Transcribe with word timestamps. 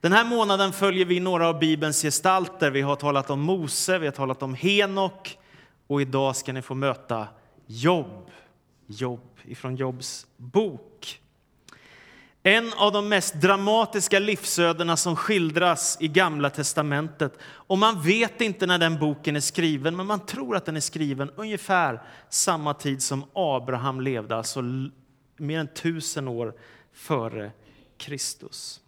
Den 0.00 0.12
här 0.12 0.24
månaden 0.24 0.72
följer 0.72 1.04
vi 1.04 1.20
några 1.20 1.48
av 1.48 1.58
Bibelns 1.58 2.02
gestalter. 2.02 2.70
Vi 2.70 2.80
har 2.80 2.96
talat 2.96 3.30
om 3.30 3.40
Mose, 3.40 3.98
vi 3.98 4.06
har 4.06 4.12
talat 4.12 4.42
om 4.42 4.54
Henok 4.54 5.38
och 5.86 6.02
idag 6.02 6.36
ska 6.36 6.52
ni 6.52 6.62
få 6.62 6.74
möta 6.74 7.28
Jobb. 7.66 8.30
Jobb 8.86 9.38
ifrån 9.44 9.76
Jobs 9.76 10.26
bok. 10.36 11.20
En 12.42 12.72
av 12.72 12.92
de 12.92 13.08
mest 13.08 13.34
dramatiska 13.34 14.18
livsödena 14.18 14.96
som 14.96 15.16
skildras 15.16 15.96
i 16.00 16.08
Gamla 16.08 16.50
testamentet. 16.50 17.38
Och 17.42 17.78
man 17.78 18.02
vet 18.02 18.40
inte 18.40 18.66
när 18.66 18.78
den 18.78 18.98
boken 18.98 19.36
är 19.36 19.40
skriven, 19.40 19.96
men 19.96 20.06
man 20.06 20.26
tror 20.26 20.56
att 20.56 20.66
den 20.66 20.76
är 20.76 20.80
skriven 20.80 21.30
ungefär 21.36 22.02
samma 22.28 22.74
tid 22.74 23.02
som 23.02 23.24
Abraham 23.32 24.00
levde, 24.00 24.36
alltså 24.36 24.62
mer 25.36 25.60
än 25.60 25.74
tusen 25.74 26.28
år 26.28 26.54
före 26.92 27.50
Kristus. 27.96 28.80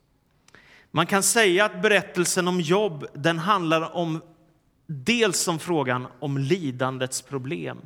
Man 0.91 1.07
kan 1.07 1.23
säga 1.23 1.65
att 1.65 1.83
berättelsen 1.83 2.49
om 2.49 2.61
Jobb 2.61 3.07
den 3.15 3.39
handlar 3.39 3.97
om 3.97 4.21
dels 4.87 5.49
om 5.49 5.59
frågan 5.59 6.07
om 6.21 6.39
lidandets 6.39 7.23
problem. 7.23 7.79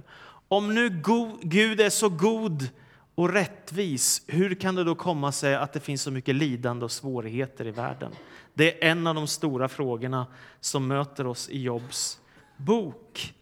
Om 0.48 0.74
nu 0.74 1.02
Gud 1.42 1.80
är 1.80 1.90
så 1.90 2.08
god 2.08 2.68
och 3.14 3.32
rättvis, 3.32 4.22
hur 4.26 4.54
kan 4.54 4.74
det 4.74 4.84
då 4.84 4.94
komma 4.94 5.32
sig 5.32 5.54
att 5.54 5.72
det 5.72 5.80
finns 5.80 6.02
så 6.02 6.10
mycket 6.10 6.34
lidande 6.34 6.84
och 6.84 6.92
svårigheter 6.92 7.66
i 7.66 7.70
världen? 7.70 8.12
Det 8.54 8.84
är 8.84 8.90
en 8.90 9.06
av 9.06 9.14
de 9.14 9.26
stora 9.26 9.68
frågorna 9.68 10.26
som 10.60 10.86
möter 10.86 11.26
oss 11.26 11.48
i 11.48 11.62
Jobs 11.62 12.20
bok. 12.56 13.34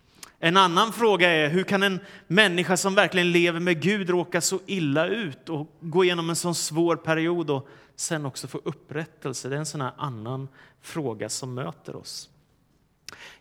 En 0.45 0.57
annan 0.57 0.93
fråga 0.93 1.31
är 1.31 1.49
hur 1.49 1.65
kan 1.65 1.83
en 1.83 2.01
människa 2.27 2.77
som 2.77 2.95
verkligen 2.95 3.33
lever 3.33 3.61
med 3.61 3.83
Gud 3.83 4.11
råka 4.11 4.41
så 4.41 4.59
illa 4.67 5.07
ut 5.07 5.49
och 5.49 5.77
gå 5.81 6.05
igenom 6.05 6.31
en 6.31 6.37
sån 6.37 6.55
svår 6.55 6.97
period 6.97 7.51
och 7.51 7.69
sen 7.97 8.27
också 8.27 8.49
få 8.49 8.61
upprättelse? 8.65 9.49
Det 9.49 9.55
är 9.55 9.59
en 9.59 9.67
sån 9.67 9.81
här 9.81 9.93
annan 9.97 10.49
fråga 10.81 11.29
som 11.29 11.55
möter 11.55 11.97
oss. 11.97 12.31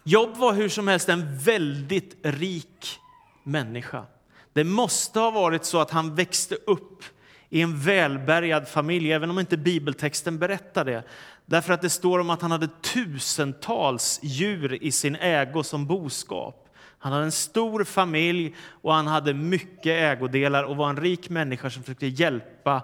Jobb 0.03 0.37
var 0.37 0.53
hur 0.53 0.69
som 0.69 0.87
helst 0.87 1.09
en 1.09 1.37
väldigt 1.37 2.17
rik 2.21 2.99
människa. 3.43 4.05
Det 4.53 4.63
måste 4.63 5.19
ha 5.19 5.31
varit 5.31 5.65
så 5.65 5.79
att 5.79 5.91
han 5.91 6.15
växte 6.15 6.55
upp 6.55 7.03
i 7.49 7.61
en 7.61 7.79
välbärgad 7.79 8.67
familj, 8.67 9.11
även 9.11 9.29
om 9.29 9.39
inte 9.39 9.57
bibeltexten 9.57 10.39
berättar 10.39 10.85
det. 10.85 11.03
Därför 11.45 11.73
att 11.73 11.81
det 11.81 11.89
står 11.89 12.19
om 12.19 12.29
att 12.29 12.41
han 12.41 12.51
hade 12.51 12.69
tusentals 12.81 14.19
djur 14.23 14.83
i 14.83 14.91
sin 14.91 15.15
ägo 15.15 15.63
som 15.63 15.87
boskap. 15.87 16.67
Han 17.03 17.13
hade 17.13 17.25
en 17.25 17.31
stor 17.31 17.83
familj 17.83 18.55
och 18.69 18.93
han 18.93 19.07
hade 19.07 19.33
mycket 19.33 19.85
ägodelar 19.85 20.63
och 20.63 20.75
var 20.75 20.89
en 20.89 20.97
rik 20.97 21.29
människa 21.29 21.69
som 21.69 21.83
försökte 21.83 22.07
hjälpa 22.07 22.83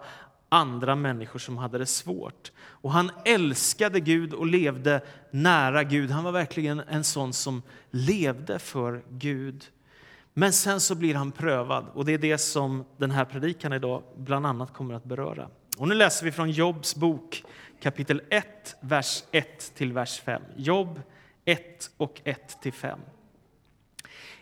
andra 0.49 0.95
människor 0.95 1.39
som 1.39 1.57
hade 1.57 1.77
det 1.77 1.85
svårt. 1.85 2.51
Och 2.59 2.91
han 2.91 3.11
älskade 3.25 3.99
Gud 3.99 4.33
och 4.33 4.45
levde 4.45 5.01
nära 5.31 5.83
Gud. 5.83 6.11
Han 6.11 6.23
var 6.23 6.31
verkligen 6.31 6.79
en 6.79 7.03
sån 7.03 7.33
som 7.33 7.61
levde 7.91 8.59
för 8.59 9.03
Gud. 9.09 9.65
Men 10.33 10.53
sen 10.53 10.79
så 10.79 10.95
blir 10.95 11.15
han 11.15 11.31
prövad 11.31 11.85
och 11.93 12.05
det 12.05 12.13
är 12.13 12.17
det 12.17 12.37
som 12.37 12.85
den 12.97 13.11
här 13.11 13.25
predikan 13.25 13.73
idag 13.73 14.03
bland 14.15 14.45
annat 14.45 14.73
kommer 14.73 14.93
att 14.93 15.03
beröra. 15.03 15.47
Och 15.77 15.87
nu 15.87 15.95
läser 15.95 16.25
vi 16.25 16.31
från 16.31 16.51
Jobs 16.51 16.95
bok 16.95 17.43
kapitel 17.81 18.21
1, 18.29 18.75
vers 18.79 19.23
1 19.31 19.75
till 19.75 19.93
vers 19.93 20.21
5. 20.21 20.41
Jobb 20.55 21.01
1 21.45 21.91
och 21.97 22.21
1 22.23 22.61
till 22.61 22.73
5. 22.73 22.99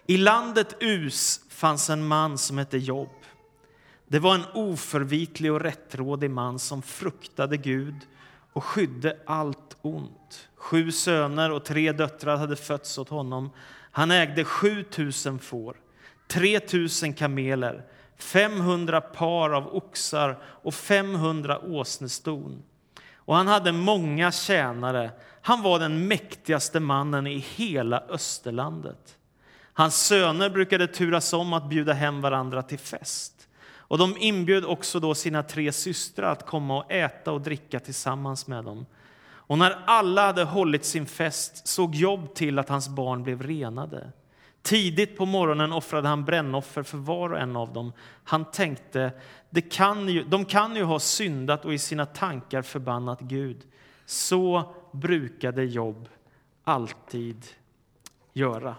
I 0.07 0.17
landet 0.17 0.75
Us 0.79 1.41
fanns 1.49 1.89
en 1.89 2.07
man 2.07 2.37
som 2.37 2.57
hette 2.57 2.77
Jobb. 2.77 3.09
Det 4.07 4.19
var 4.19 4.35
en 4.35 4.45
oförvitlig 4.53 5.51
och 5.53 5.61
rättrådig 5.61 6.29
man 6.29 6.59
som 6.59 6.81
fruktade 6.81 7.57
Gud 7.57 7.95
och 8.53 8.63
skydde 8.63 9.17
allt 9.25 9.77
ont. 9.81 10.49
Sju 10.55 10.91
söner 10.91 11.51
och 11.51 11.65
tre 11.65 11.91
döttrar 11.91 12.37
hade 12.37 12.55
fötts 12.55 12.97
åt 12.97 13.09
honom. 13.09 13.49
Han 13.91 14.11
ägde 14.11 14.43
7000 14.43 15.39
får, 15.39 15.75
3000 16.27 17.13
kameler, 17.13 17.85
500 18.17 19.01
par 19.01 19.49
av 19.49 19.75
oxar 19.75 20.39
och 20.43 20.73
500 20.73 21.59
åsneston. 21.59 22.63
Och 23.15 23.35
han 23.35 23.47
hade 23.47 23.71
många 23.71 24.31
tjänare. 24.31 25.11
Han 25.41 25.61
var 25.61 25.79
den 25.79 26.07
mäktigaste 26.07 26.79
mannen 26.79 27.27
i 27.27 27.37
hela 27.37 28.03
Österlandet. 28.09 29.17
Hans 29.77 30.05
söner 30.05 30.49
brukade 30.49 30.87
turas 30.87 31.33
om 31.33 31.53
att 31.53 31.69
bjuda 31.69 31.93
hem 31.93 32.21
varandra 32.21 32.61
till 32.61 32.79
fest. 32.79 33.47
Och 33.77 33.97
de 33.97 34.17
inbjöd 34.17 34.65
också 34.65 34.99
då 34.99 35.15
sina 35.15 35.43
tre 35.43 35.71
systrar 35.71 36.31
att 36.31 36.45
komma 36.45 36.77
och 36.77 36.91
äta 36.91 37.31
och 37.31 37.41
dricka 37.41 37.79
tillsammans 37.79 38.47
med 38.47 38.63
dem. 38.63 38.85
Och 39.25 39.57
när 39.57 39.83
alla 39.85 40.25
hade 40.25 40.43
hållit 40.43 40.85
sin 40.85 41.05
fest 41.05 41.67
såg 41.67 41.95
Jobb 41.95 42.35
till 42.35 42.59
att 42.59 42.69
hans 42.69 42.89
barn 42.89 43.23
blev 43.23 43.43
renade. 43.43 44.11
Tidigt 44.61 45.17
på 45.17 45.25
morgonen 45.25 45.73
offrade 45.73 46.07
han 46.07 46.25
brännoffer 46.25 46.83
för 46.83 46.97
var 46.97 47.29
och 47.29 47.39
en 47.39 47.55
av 47.55 47.73
dem. 47.73 47.93
Han 48.23 48.45
tänkte, 48.45 49.11
det 49.49 49.61
kan 49.61 50.09
ju, 50.09 50.23
de 50.23 50.45
kan 50.45 50.75
ju 50.75 50.83
ha 50.83 50.99
syndat 50.99 51.65
och 51.65 51.73
i 51.73 51.79
sina 51.79 52.05
tankar 52.05 52.61
förbannat 52.61 53.21
Gud. 53.21 53.57
Så 54.05 54.73
brukade 54.91 55.63
Jobb 55.63 56.09
alltid 56.63 57.45
göra. 58.33 58.75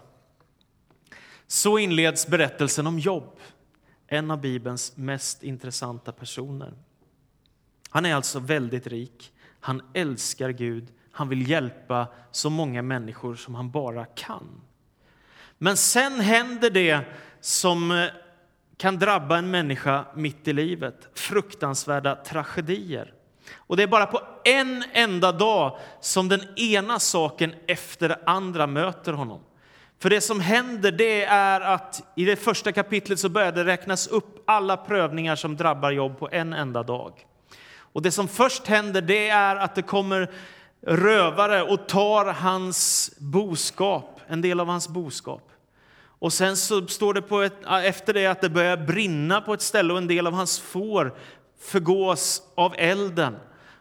Så 1.47 1.77
inleds 1.77 2.27
berättelsen 2.27 2.87
om 2.87 2.99
Jobb, 2.99 3.39
en 4.07 4.31
av 4.31 4.41
Bibelns 4.41 4.97
mest 4.97 5.43
intressanta 5.43 6.11
personer. 6.11 6.73
Han 7.89 8.05
är 8.05 8.15
alltså 8.15 8.39
väldigt 8.39 8.87
rik, 8.87 9.33
han 9.59 9.81
älskar 9.93 10.49
Gud, 10.49 10.87
han 11.11 11.29
vill 11.29 11.49
hjälpa 11.49 12.07
så 12.31 12.49
många 12.49 12.81
människor 12.81 13.35
som 13.35 13.55
han 13.55 13.71
bara 13.71 14.05
kan. 14.05 14.61
Men 15.57 15.77
sen 15.77 16.19
händer 16.19 16.69
det 16.69 17.01
som 17.41 17.91
eh, 17.91 18.07
kan 18.77 18.99
drabba 18.99 19.37
en 19.37 19.51
människa 19.51 20.05
mitt 20.15 20.47
i 20.47 20.53
livet, 20.53 21.09
fruktansvärda 21.13 22.15
tragedier. 22.15 23.13
Och 23.55 23.77
det 23.77 23.83
är 23.83 23.87
bara 23.87 24.05
på 24.05 24.21
en 24.43 24.83
enda 24.93 25.31
dag 25.31 25.77
som 26.01 26.29
den 26.29 26.41
ena 26.59 26.99
saken 26.99 27.53
efter 27.67 28.29
andra 28.29 28.67
möter 28.67 29.13
honom. 29.13 29.41
För 29.99 30.09
det 30.09 30.21
som 30.21 30.39
händer 30.39 30.91
det 30.91 31.23
är 31.23 31.61
att 31.61 32.03
i 32.15 32.25
det 32.25 32.35
första 32.35 32.71
kapitlet 32.71 33.19
så 33.19 33.29
börjar 33.29 33.51
det 33.51 33.65
räknas 33.65 34.07
upp 34.07 34.43
alla 34.45 34.77
prövningar 34.77 35.35
som 35.35 35.57
drabbar 35.57 35.91
jobb 35.91 36.19
på 36.19 36.29
en 36.31 36.53
enda 36.53 36.83
dag. 36.83 37.13
Och 37.79 38.01
det 38.01 38.11
som 38.11 38.27
först 38.27 38.67
händer 38.67 39.01
det 39.01 39.29
är 39.29 39.55
att 39.55 39.75
det 39.75 39.81
kommer 39.81 40.31
rövare 40.81 41.63
och 41.63 41.87
tar 41.87 42.25
hans 42.25 43.11
boskap, 43.17 44.21
en 44.27 44.41
del 44.41 44.59
av 44.59 44.67
hans 44.67 44.87
boskap. 44.87 45.51
Och 46.19 46.33
sen 46.33 46.57
så 46.57 46.87
står 46.87 47.13
det 47.13 47.21
på 47.21 47.41
ett, 47.41 47.57
efter 47.83 48.13
det 48.13 48.25
att 48.25 48.41
det 48.41 48.49
börjar 48.49 48.77
brinna 48.77 49.41
på 49.41 49.53
ett 49.53 49.61
ställe 49.61 49.93
och 49.93 49.99
en 49.99 50.07
del 50.07 50.27
av 50.27 50.33
hans 50.33 50.59
får 50.59 51.13
förgås 51.59 52.41
av 52.55 52.73
elden. 52.77 53.35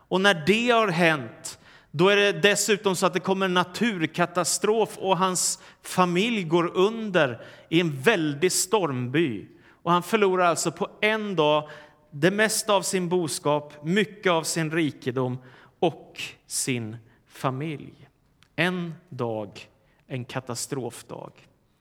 Och 0.08 0.20
när 0.20 0.42
det 0.46 0.70
har 0.70 0.88
hänt 0.88 1.58
då 1.96 2.08
är 2.08 2.16
det 2.16 2.32
dessutom 2.32 2.96
så 2.96 3.06
att 3.06 3.12
det 3.12 3.20
kommer 3.20 3.46
en 3.46 3.54
naturkatastrof 3.54 4.98
och 4.98 5.18
hans 5.18 5.58
familj 5.82 6.42
går 6.42 6.76
under 6.76 7.44
i 7.68 7.80
en 7.80 8.00
väldig 8.00 8.52
stormby. 8.52 9.48
Och 9.82 9.92
han 9.92 10.02
förlorar 10.02 10.44
alltså 10.44 10.72
på 10.72 10.88
en 11.00 11.36
dag 11.36 11.68
det 12.10 12.30
mesta 12.30 12.74
av 12.74 12.82
sin 12.82 13.08
boskap, 13.08 13.84
mycket 13.84 14.32
av 14.32 14.42
sin 14.42 14.70
rikedom 14.70 15.38
och 15.78 16.22
sin 16.46 16.96
familj. 17.26 18.08
En 18.56 18.94
dag, 19.08 19.68
en 20.06 20.24
katastrofdag. 20.24 21.32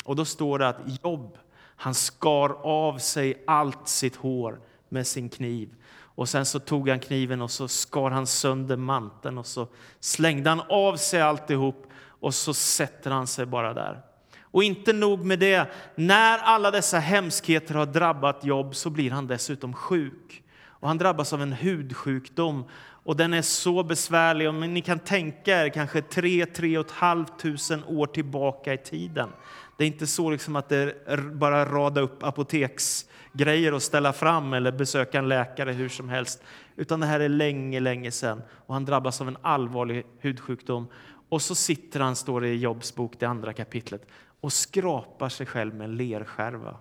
Och 0.04 0.16
då 0.16 0.26
står 0.26 0.60
det 0.60 0.68
att 0.68 1.04
Jobb, 1.04 1.38
han 1.58 1.94
skar 1.94 2.50
av 2.64 2.98
sig 2.98 3.44
allt 3.48 3.88
sitt 3.88 4.16
hår 4.16 4.60
med 4.90 5.08
sin 5.08 5.30
kniv 5.30 5.76
och 6.16 6.30
sen 6.30 6.46
så 6.46 6.60
tog 6.60 6.90
han 6.90 7.00
kniven 7.00 7.42
och 7.42 7.52
så 7.52 7.68
skar 7.68 8.12
han 8.12 8.28
sönder 8.28 8.78
manteln 8.78 9.38
och 9.38 9.46
så 9.46 9.68
slängde 10.00 10.50
han 10.50 10.62
av 10.70 10.98
sig 10.98 11.22
alltihop 11.22 11.88
och 12.20 12.34
så 12.34 12.54
sätter 12.54 13.12
han 13.12 13.28
sig 13.28 13.46
bara 13.46 13.74
där. 13.74 14.02
Och 14.42 14.64
inte 14.64 14.94
nog 14.94 15.26
med 15.26 15.40
det, 15.40 15.72
när 15.96 16.38
alla 16.38 16.72
dessa 16.72 17.00
hemskheter 17.00 17.76
har 17.76 17.86
drabbat 17.86 18.46
Jobb 18.46 18.76
så 18.76 18.90
blir 18.90 19.12
han 19.12 19.28
dessutom 19.28 19.74
sjuk. 19.74 20.44
Och 20.68 20.88
han 20.88 20.98
drabbas 20.98 21.34
av 21.34 21.42
en 21.42 21.54
hudsjukdom 21.54 22.64
och 23.06 23.16
den 23.16 23.34
är 23.34 23.42
så 23.42 23.84
besvärlig. 23.84 24.50
Om 24.50 24.60
ni 24.60 24.82
kan 24.82 25.00
tänka 25.00 25.66
er 25.66 25.70
kanske 25.70 26.02
3 26.02 26.78
och 26.78 26.86
ett 26.86 26.92
halvt 26.92 27.40
tusen 27.40 27.84
år 27.84 28.08
tillbaka 28.08 28.74
i 28.74 28.78
tiden. 28.78 29.30
Det 29.78 29.84
är 29.84 29.88
inte 29.88 30.08
så 30.08 30.30
liksom 30.30 30.56
att 30.56 30.70
det 30.70 31.08
bara 31.34 31.66
rada 31.66 32.02
upp 32.02 32.24
apoteksgrejer 32.24 33.74
och 33.74 33.82
ställa 33.82 34.14
fram 34.14 34.54
eller 34.54 34.72
besöka 34.72 35.20
en 35.20 35.30
läkare 35.30 35.72
hur 35.72 35.90
som 35.90 36.10
helst. 36.10 36.44
Utan 36.76 37.00
det 37.00 37.06
här 37.06 37.20
är 37.20 37.30
länge, 37.30 37.80
länge 37.80 38.12
sedan 38.12 38.42
och 38.50 38.74
han 38.74 38.86
drabbas 38.86 39.22
av 39.22 39.28
en 39.28 39.38
allvarlig 39.42 40.06
hudsjukdom. 40.20 40.88
Och 41.30 41.42
så 41.42 41.56
sitter 41.56 42.00
han, 42.00 42.16
står 42.16 42.42
det 42.42 42.48
i 42.48 42.58
Jobs 42.58 42.96
bok, 42.96 43.14
det 43.20 43.26
andra 43.26 43.54
kapitlet, 43.54 44.08
och 44.42 44.54
skrapar 44.54 45.30
sig 45.30 45.46
själv 45.46 45.76
med 45.76 45.86
en 45.86 45.96
lerskärva. 45.96 46.78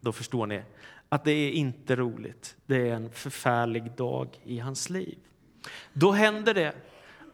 Då 0.00 0.12
förstår 0.12 0.46
ni 0.46 0.62
att 1.08 1.24
det 1.24 1.32
är 1.32 1.50
inte 1.50 1.96
roligt. 1.96 2.56
Det 2.66 2.88
är 2.88 2.94
en 2.94 3.10
förfärlig 3.10 3.96
dag 3.96 4.40
i 4.44 4.58
hans 4.58 4.90
liv. 4.90 5.18
Då 5.92 6.12
händer 6.12 6.54
det 6.54 6.74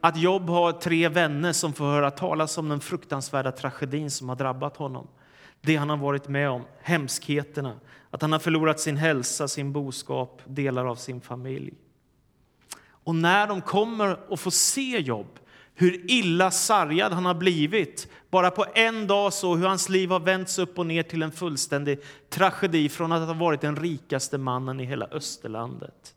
att 0.00 0.16
Job 0.16 0.48
har 0.48 0.72
tre 0.72 1.08
vänner 1.08 1.52
som 1.52 1.72
får 1.72 1.84
höra 1.84 2.10
talas 2.10 2.58
om 2.58 2.68
den 2.68 2.80
fruktansvärda 2.80 3.52
tragedin 3.52 4.10
som 4.10 4.28
har 4.28 4.36
drabbat 4.36 4.76
honom. 4.76 5.08
Det 5.60 5.76
han 5.76 5.90
har 5.90 5.96
varit 5.96 6.28
med 6.28 6.50
om, 6.50 6.62
hemskheterna, 6.80 7.80
att 8.10 8.22
han 8.22 8.32
har 8.32 8.38
förlorat 8.38 8.80
sin 8.80 8.96
hälsa, 8.96 9.48
sin 9.48 9.72
boskap, 9.72 10.42
delar 10.44 10.84
av 10.84 10.96
sin 10.96 11.20
familj. 11.20 11.74
Och 13.04 13.14
när 13.14 13.46
de 13.46 13.60
kommer 13.60 14.32
och 14.32 14.40
får 14.40 14.50
se 14.50 14.98
Job, 15.00 15.38
hur 15.74 16.10
illa 16.10 16.50
sargad 16.50 17.12
han 17.12 17.24
har 17.24 17.34
blivit, 17.34 18.08
bara 18.30 18.50
på 18.50 18.66
en 18.74 19.06
dag 19.06 19.32
så 19.32 19.56
hur 19.56 19.66
hans 19.66 19.88
liv 19.88 20.10
har 20.10 20.20
vänts 20.20 20.58
upp 20.58 20.78
och 20.78 20.86
ner 20.86 21.02
till 21.02 21.22
en 21.22 21.32
fullständig 21.32 22.00
tragedi 22.28 22.88
från 22.88 23.12
att 23.12 23.26
ha 23.26 23.34
varit 23.34 23.60
den 23.60 23.76
rikaste 23.76 24.38
mannen 24.38 24.80
i 24.80 24.84
hela 24.84 25.06
Österlandet. 25.06 26.14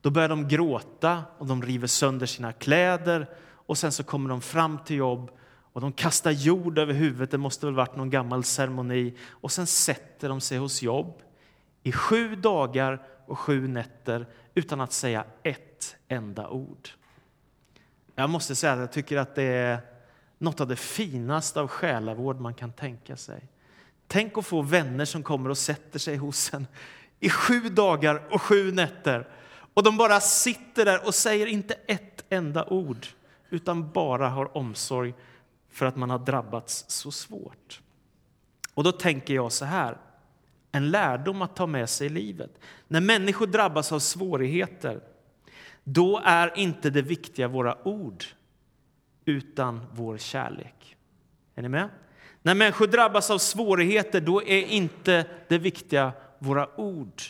Då 0.00 0.10
börjar 0.10 0.28
de 0.28 0.48
gråta 0.48 1.22
och 1.38 1.46
de 1.46 1.62
river 1.62 1.86
sönder 1.86 2.26
sina 2.26 2.52
kläder 2.52 3.26
och 3.50 3.78
sen 3.78 3.92
så 3.92 4.04
kommer 4.04 4.30
de 4.30 4.40
fram 4.40 4.78
till 4.78 4.96
jobb 4.96 5.30
och 5.72 5.80
de 5.80 5.92
kastar 5.92 6.30
jord 6.30 6.78
över 6.78 6.94
huvudet, 6.94 7.30
det 7.30 7.38
måste 7.38 7.66
väl 7.66 7.74
varit 7.74 7.96
någon 7.96 8.10
gammal 8.10 8.44
ceremoni 8.44 9.14
och 9.28 9.52
sen 9.52 9.66
sätter 9.66 10.28
de 10.28 10.40
sig 10.40 10.58
hos 10.58 10.82
jobb 10.82 11.22
i 11.82 11.92
sju 11.92 12.36
dagar 12.36 13.02
och 13.26 13.38
sju 13.38 13.68
nätter 13.68 14.26
utan 14.54 14.80
att 14.80 14.92
säga 14.92 15.24
ett 15.42 15.96
enda 16.08 16.48
ord. 16.48 16.88
Jag 18.18 18.30
måste 18.30 18.54
säga 18.54 18.72
att 18.72 18.78
jag 18.78 18.92
tycker 18.92 19.16
att 19.16 19.34
det 19.34 19.42
är 19.42 19.80
något 20.38 20.60
av 20.60 20.68
det 20.68 20.76
finaste 20.76 21.60
av 21.60 21.68
själavård 21.68 22.40
man 22.40 22.54
kan 22.54 22.72
tänka 22.72 23.16
sig. 23.16 23.48
Tänk 24.06 24.38
att 24.38 24.46
få 24.46 24.62
vänner 24.62 25.04
som 25.04 25.22
kommer 25.22 25.50
och 25.50 25.58
sätter 25.58 25.98
sig 25.98 26.16
hos 26.16 26.54
en 26.54 26.66
i 27.20 27.30
sju 27.30 27.60
dagar 27.60 28.22
och 28.30 28.42
sju 28.42 28.72
nätter 28.72 29.28
och 29.74 29.82
de 29.82 29.96
bara 29.96 30.20
sitter 30.20 30.84
där 30.84 31.06
och 31.06 31.14
säger 31.14 31.46
inte 31.46 31.74
ett 31.86 32.24
enda 32.28 32.64
ord 32.64 33.06
utan 33.50 33.92
bara 33.92 34.28
har 34.28 34.56
omsorg 34.56 35.14
för 35.70 35.86
att 35.86 35.96
man 35.96 36.10
har 36.10 36.18
drabbats 36.18 36.84
så 36.88 37.10
svårt. 37.10 37.80
Och 38.74 38.84
då 38.84 38.92
tänker 38.92 39.34
jag 39.34 39.52
så 39.52 39.64
här, 39.64 39.98
en 40.72 40.90
lärdom 40.90 41.42
att 41.42 41.56
ta 41.56 41.66
med 41.66 41.90
sig 41.90 42.06
i 42.06 42.10
livet. 42.10 42.50
När 42.88 43.00
människor 43.00 43.46
drabbas 43.46 43.92
av 43.92 43.98
svårigheter, 43.98 45.00
då 45.88 46.20
är 46.24 46.58
inte 46.58 46.90
det 46.90 47.02
viktiga 47.02 47.48
våra 47.48 47.88
ord, 47.88 48.24
utan 49.24 49.80
vår 49.92 50.18
kärlek. 50.18 50.96
Är 51.54 51.62
ni 51.62 51.68
med? 51.68 51.88
När 52.42 52.54
människor 52.54 52.86
drabbas 52.86 53.30
av 53.30 53.38
svårigheter, 53.38 54.20
då 54.20 54.42
är 54.42 54.62
inte 54.62 55.26
det 55.48 55.58
viktiga 55.58 56.12
våra 56.38 56.80
ord, 56.80 57.22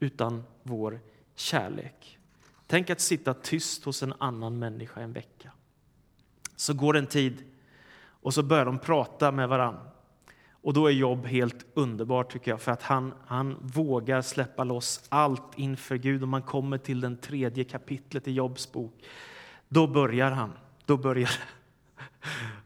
utan 0.00 0.44
vår 0.62 1.00
kärlek. 1.34 2.18
Tänk 2.66 2.90
att 2.90 3.00
sitta 3.00 3.34
tyst 3.34 3.84
hos 3.84 4.02
en 4.02 4.14
annan 4.18 4.58
människa 4.58 5.00
en 5.00 5.12
vecka. 5.12 5.52
Så 6.56 6.74
går 6.74 6.96
en 6.96 7.06
tid 7.06 7.44
och 8.02 8.34
så 8.34 8.42
börjar 8.42 8.64
de 8.64 8.78
prata 8.78 9.32
med 9.32 9.48
varandra. 9.48 9.90
Och 10.62 10.72
då 10.72 10.86
är 10.86 10.90
Jobb 10.90 11.26
helt 11.26 11.66
underbart 11.74 12.32
tycker 12.32 12.50
jag, 12.50 12.60
för 12.60 12.72
att 12.72 12.82
han, 12.82 13.14
han 13.26 13.56
vågar 13.60 14.22
släppa 14.22 14.64
loss 14.64 15.04
allt 15.08 15.52
inför 15.56 15.96
Gud. 15.96 16.22
Om 16.22 16.28
man 16.28 16.42
kommer 16.42 16.78
till 16.78 17.00
den 17.00 17.16
tredje 17.16 17.64
kapitlet 17.64 18.28
i 18.28 18.32
Jobs 18.32 18.72
bok. 18.72 18.94
Då 19.68 19.86
börjar 19.86 20.30
han. 20.30 20.52
Då 20.86 20.96
börjar 20.96 21.30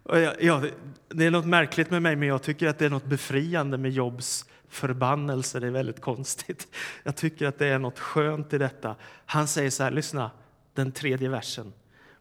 ja, 0.40 0.62
det 1.08 1.24
är 1.24 1.30
något 1.30 1.46
märkligt 1.46 1.90
med 1.90 2.02
mig, 2.02 2.16
men 2.16 2.28
jag 2.28 2.42
tycker 2.42 2.68
att 2.68 2.78
det 2.78 2.84
är 2.84 2.90
något 2.90 3.04
befriande 3.04 3.78
med 3.78 3.90
Jobs 3.90 4.44
förbannelse. 4.68 5.60
Det 5.60 5.66
är 5.66 5.70
väldigt 5.70 6.00
konstigt. 6.00 6.68
Jag 7.02 7.16
tycker 7.16 7.46
att 7.46 7.58
det 7.58 7.66
är 7.66 7.78
något 7.78 7.98
skönt 7.98 8.52
i 8.52 8.58
detta. 8.58 8.96
Han 9.26 9.48
säger 9.48 9.70
så 9.70 9.82
här, 9.82 9.90
lyssna, 9.90 10.30
den 10.74 10.92
tredje 10.92 11.28
versen. 11.28 11.72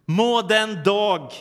Må 0.06 0.42
den 0.42 0.84
dag 0.84 1.32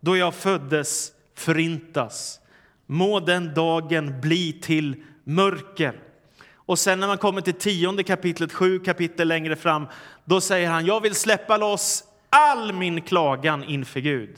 då 0.00 0.16
jag 0.16 0.34
föddes 0.34 1.12
förintas. 1.34 2.40
Må 2.86 3.20
den 3.20 3.54
dagen 3.54 4.20
bli 4.20 4.52
till 4.52 5.04
mörker. 5.24 6.00
Och 6.54 6.78
sen 6.78 7.00
när 7.00 7.06
man 7.06 7.18
kommer 7.18 7.40
till 7.40 7.54
tionde 7.54 8.02
kapitlet, 8.02 8.52
sju 8.52 8.78
kapitel 8.78 9.28
längre 9.28 9.56
fram, 9.56 9.86
då 10.24 10.40
säger 10.40 10.70
han, 10.70 10.86
jag 10.86 11.00
vill 11.00 11.14
släppa 11.14 11.56
loss 11.56 12.04
all 12.30 12.72
min 12.72 13.02
klagan 13.02 13.64
inför 13.64 14.00
Gud. 14.00 14.36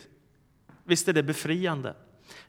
Visst 0.84 1.08
är 1.08 1.12
det 1.12 1.22
befriande? 1.22 1.94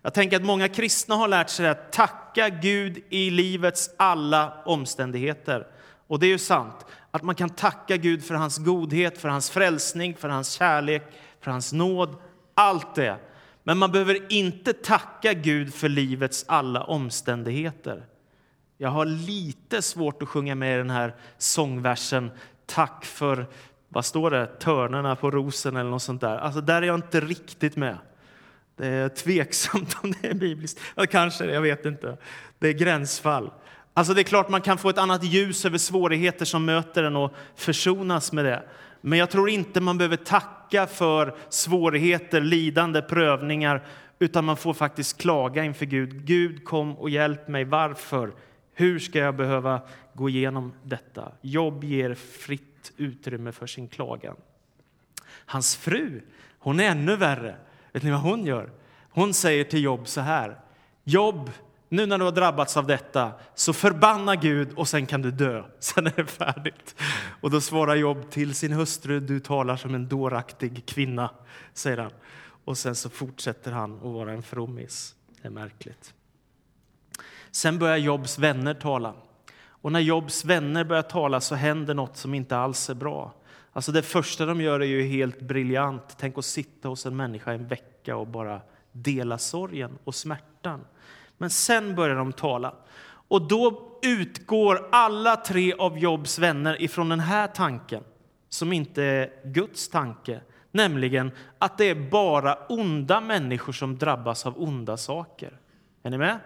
Jag 0.01 0.13
tänker 0.13 0.38
att 0.38 0.46
många 0.46 0.68
kristna 0.68 1.16
har 1.16 1.28
lärt 1.28 1.50
sig 1.50 1.68
att 1.68 1.92
tacka 1.92 2.50
Gud 2.50 3.04
i 3.10 3.30
livets 3.30 3.90
alla 3.98 4.63
omständigheter. 4.66 5.68
Och 6.07 6.19
det 6.19 6.25
är 6.25 6.31
ju 6.31 6.38
sant, 6.38 6.86
att 7.12 7.24
man 7.24 7.36
kan 7.36 7.50
tacka 7.50 7.98
Gud 7.98 8.24
för 8.24 8.36
hans 8.36 8.57
godhet, 8.57 9.18
för 9.18 9.30
hans 9.30 9.50
frälsning, 9.50 10.16
för 10.16 10.30
hans 10.30 10.51
kärlek, 10.51 11.04
för 11.42 11.51
hans 11.51 11.74
nåd, 11.74 12.16
allt 12.56 12.96
det. 12.96 13.18
Men 13.63 13.77
man 13.77 13.91
behöver 13.91 14.33
inte 14.33 14.73
tacka 14.73 15.33
Gud 15.33 15.73
för 15.73 15.89
livets 15.89 16.45
alla 16.47 16.83
omständigheter. 16.83 18.06
Jag 18.77 18.89
har 18.89 19.06
lite 19.06 19.81
svårt 19.81 20.21
att 20.21 20.29
sjunga 20.29 20.56
med 20.56 20.75
i 20.75 20.77
den 20.77 20.89
här 20.89 21.15
sångversen 21.38 22.31
Tack 22.65 23.06
för, 23.06 23.45
vad 23.88 24.06
står 24.06 24.31
det, 24.31 24.45
törnarna 24.45 25.15
på 25.15 25.31
rosen 25.31 25.75
eller 25.75 25.89
något 25.89 26.01
sånt 26.01 26.21
där. 26.21 26.38
Alltså 26.38 26.61
där 26.61 26.81
är 26.81 26.85
jag 26.85 26.95
inte 26.95 27.19
riktigt 27.19 27.75
med. 27.75 27.97
Det 28.75 28.88
är 28.88 29.09
tveksamt 29.09 29.97
om 30.03 30.13
det 30.21 30.27
är 30.27 30.33
bibliskt. 30.33 30.79
Ja, 30.95 31.05
kanske 31.05 31.45
jag 31.45 31.62
vet 31.62 31.85
inte. 31.85 32.17
Det 32.59 32.67
är 32.67 32.73
gränsfall. 32.73 33.51
Alltså 33.94 34.13
det 34.13 34.21
är 34.21 34.23
klart 34.23 34.50
man 34.50 34.62
kan 34.62 34.77
få 34.77 34.89
ett 34.89 34.97
annat 34.97 35.23
ljus 35.23 35.65
över 35.65 35.77
svårigheter 35.77 36.45
som 36.45 36.65
möter 36.65 37.03
en 37.03 37.15
och 37.15 37.33
försonas 37.55 38.31
med 38.31 38.45
det. 38.45 38.63
Men 39.01 39.19
jag 39.19 39.30
tror 39.30 39.50
inte 39.50 39.81
man 39.81 39.98
behöver 39.98 40.18
tacka 40.18 40.88
för 40.88 41.36
svårigheter, 41.50 42.42
lidande, 42.42 43.01
prövningar 43.01 43.86
utan 44.19 44.46
man 44.46 44.57
får 44.57 44.74
faktiskt 44.74 45.18
klaga 45.18 45.63
inför 45.63 45.86
Gud. 45.86 46.25
Gud, 46.25 46.63
kom 46.63 46.98
och 46.98 47.10
hjälp 47.10 47.48
mig. 47.48 47.63
Varför? 47.63 48.34
Hur 48.74 49.00
ska 49.00 49.19
jag 49.19 49.36
behöva 49.36 49.81
gå 50.13 50.30
igenom 50.30 50.74
detta? 50.84 51.31
Jobb 51.42 51.84
ger 51.84 52.13
fritt 52.13 52.92
utrymme 52.98 53.51
för 53.51 53.68
sin 53.68 53.88
klagan. 53.88 54.36
Hans 55.46 55.75
fru, 55.75 56.22
hon 56.60 56.80
är 56.80 56.84
ännu 56.84 57.16
värre. 57.16 57.56
Vet 57.92 58.04
ni 58.04 58.12
vad 58.12 58.19
hon 58.19 58.46
gör? 58.46 58.69
Hon 59.10 59.34
säger 59.34 59.63
till 59.63 59.84
Jobb 59.84 60.07
så 60.07 60.22
här. 60.22 60.60
Jobb, 61.04 61.51
nu 61.89 62.06
när 62.06 62.18
du 62.18 62.24
har 62.24 62.31
drabbats 62.31 62.77
av 62.77 62.88
detta, 62.88 63.31
så 63.56 63.74
förbanna 63.74 64.36
Gud 64.36 64.74
och 64.75 64.88
sen 64.88 65.06
kan 65.06 65.21
du 65.21 65.31
dö. 65.31 65.63
Sen 65.80 66.07
är 66.07 66.13
det 66.15 66.25
färdigt. 66.25 66.95
Och 67.41 67.51
då 67.51 67.62
svarar 67.62 67.95
Jobb 67.95 68.31
till 68.31 68.56
sin 68.56 68.71
hustru, 68.71 69.19
du 69.19 69.39
talar 69.39 69.77
som 69.77 69.95
en 69.95 70.07
dåraktig 70.07 70.86
kvinna, 70.86 71.30
säger 71.74 71.97
han. 71.97 72.12
Och 72.65 72.77
sen 72.77 72.96
så 72.96 73.10
fortsätter 73.10 73.72
han 73.72 73.96
att 73.96 74.01
vara 74.01 74.31
en 74.31 74.43
frommis. 74.43 75.15
Det 75.41 75.48
är 75.48 75.51
märkligt. 75.51 76.13
Sen 77.51 77.79
börjar 77.79 77.98
Jobs 77.98 78.39
vänner 78.39 78.74
tala. 78.74 79.13
Och 79.81 79.91
när 79.91 80.00
Jobs 80.00 80.46
vänner 80.46 80.84
börjar 80.84 81.03
tala 81.03 81.41
så 81.41 81.55
händer 81.55 81.93
något 81.93 82.17
som 82.17 82.34
inte 82.34 82.58
alls 82.58 82.89
är 82.89 82.93
bra. 82.93 83.34
Alltså 83.74 83.91
det 83.91 84.01
första 84.01 84.46
de 84.46 84.62
gör 84.62 84.79
är 84.79 84.86
ju 84.86 85.03
helt 85.03 85.41
briljant. 85.41 86.15
Tänk 86.17 86.38
att 86.38 86.46
sitta 86.46 86.89
hos 86.89 87.05
en 87.05 87.15
människa 87.15 87.51
en 87.51 87.67
vecka 87.67 88.15
och 88.15 88.27
bara 88.27 88.62
dela 88.91 89.38
sorgen 89.38 89.98
och 90.03 90.15
smärtan. 90.15 90.86
Men 91.39 91.50
sen 91.50 91.96
börjar 91.96 92.15
de 92.15 92.34
tala. 92.34 92.74
Och 93.27 93.48
då 93.48 93.89
utgår 94.01 94.89
alla 94.91 95.36
tre 95.36 95.74
av 95.74 95.98
Jobs 95.98 96.39
vänner 96.39 96.81
ifrån 96.81 97.10
den 97.10 97.19
här 97.19 97.48
tanken, 97.48 98.03
som 98.50 98.74
inte 98.74 99.03
är 99.03 99.29
Guds 99.46 99.89
tanke, 99.89 100.41
nämligen 100.72 101.31
att 101.60 101.77
det 101.77 101.86
är 101.86 102.10
bara 102.10 102.55
onda 102.69 103.22
människor 103.22 103.74
som 103.74 103.98
drabbas 103.98 104.46
av 104.46 104.62
onda 104.62 104.98
saker. 104.98 105.60
Är 106.03 106.10
ni 106.10 106.17
med? 106.17 106.39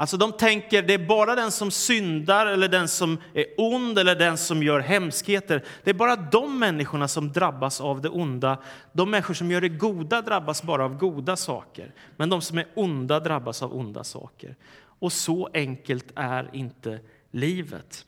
Alltså 0.00 0.16
de 0.16 0.32
tänker 0.32 0.82
det 0.82 0.94
är 0.94 1.06
bara 1.06 1.34
den 1.34 1.50
som 1.50 1.70
syndar 1.70 2.46
eller 2.46 2.68
den 2.68 2.88
som 2.88 3.18
är 3.34 3.46
ond 3.56 3.98
eller 3.98 4.14
den 4.14 4.38
som 4.38 4.62
gör 4.62 4.80
hemskheter. 4.80 5.64
Det 5.84 5.90
är 5.90 5.94
bara 5.94 6.16
de 6.16 6.58
människorna 6.58 7.08
som 7.08 7.32
drabbas 7.32 7.80
av 7.80 8.00
det 8.02 8.08
onda. 8.08 8.58
De 8.92 9.10
människor 9.10 9.34
som 9.34 9.50
gör 9.50 9.60
det 9.60 9.68
goda 9.68 10.22
drabbas 10.22 10.62
bara 10.62 10.84
av 10.84 10.98
goda 10.98 11.36
saker. 11.36 11.92
Men 12.16 12.28
de 12.28 12.40
som 12.40 12.58
är 12.58 12.66
onda 12.74 13.20
drabbas 13.20 13.62
av 13.62 13.76
onda 13.76 14.04
saker. 14.04 14.56
Och 14.98 15.12
så 15.12 15.48
enkelt 15.54 16.06
är 16.14 16.50
inte 16.52 17.00
livet. 17.30 18.04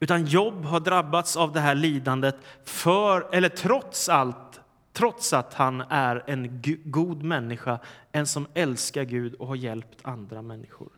Utan 0.00 0.26
Jobb 0.26 0.64
har 0.64 0.80
drabbats 0.80 1.36
av 1.36 1.52
det 1.52 1.60
här 1.60 1.74
lidandet 1.74 2.36
för, 2.64 3.28
eller 3.32 3.48
trots 3.48 4.08
allt 4.08 4.47
trots 4.92 5.32
att 5.32 5.54
han 5.54 5.80
är 5.80 6.24
en 6.26 6.62
god 6.84 7.22
människa, 7.22 7.78
en 8.12 8.26
som 8.26 8.46
älskar 8.54 9.04
Gud 9.04 9.34
och 9.34 9.46
har 9.46 9.56
hjälpt 9.56 9.98
andra 10.02 10.42
människor. 10.42 10.88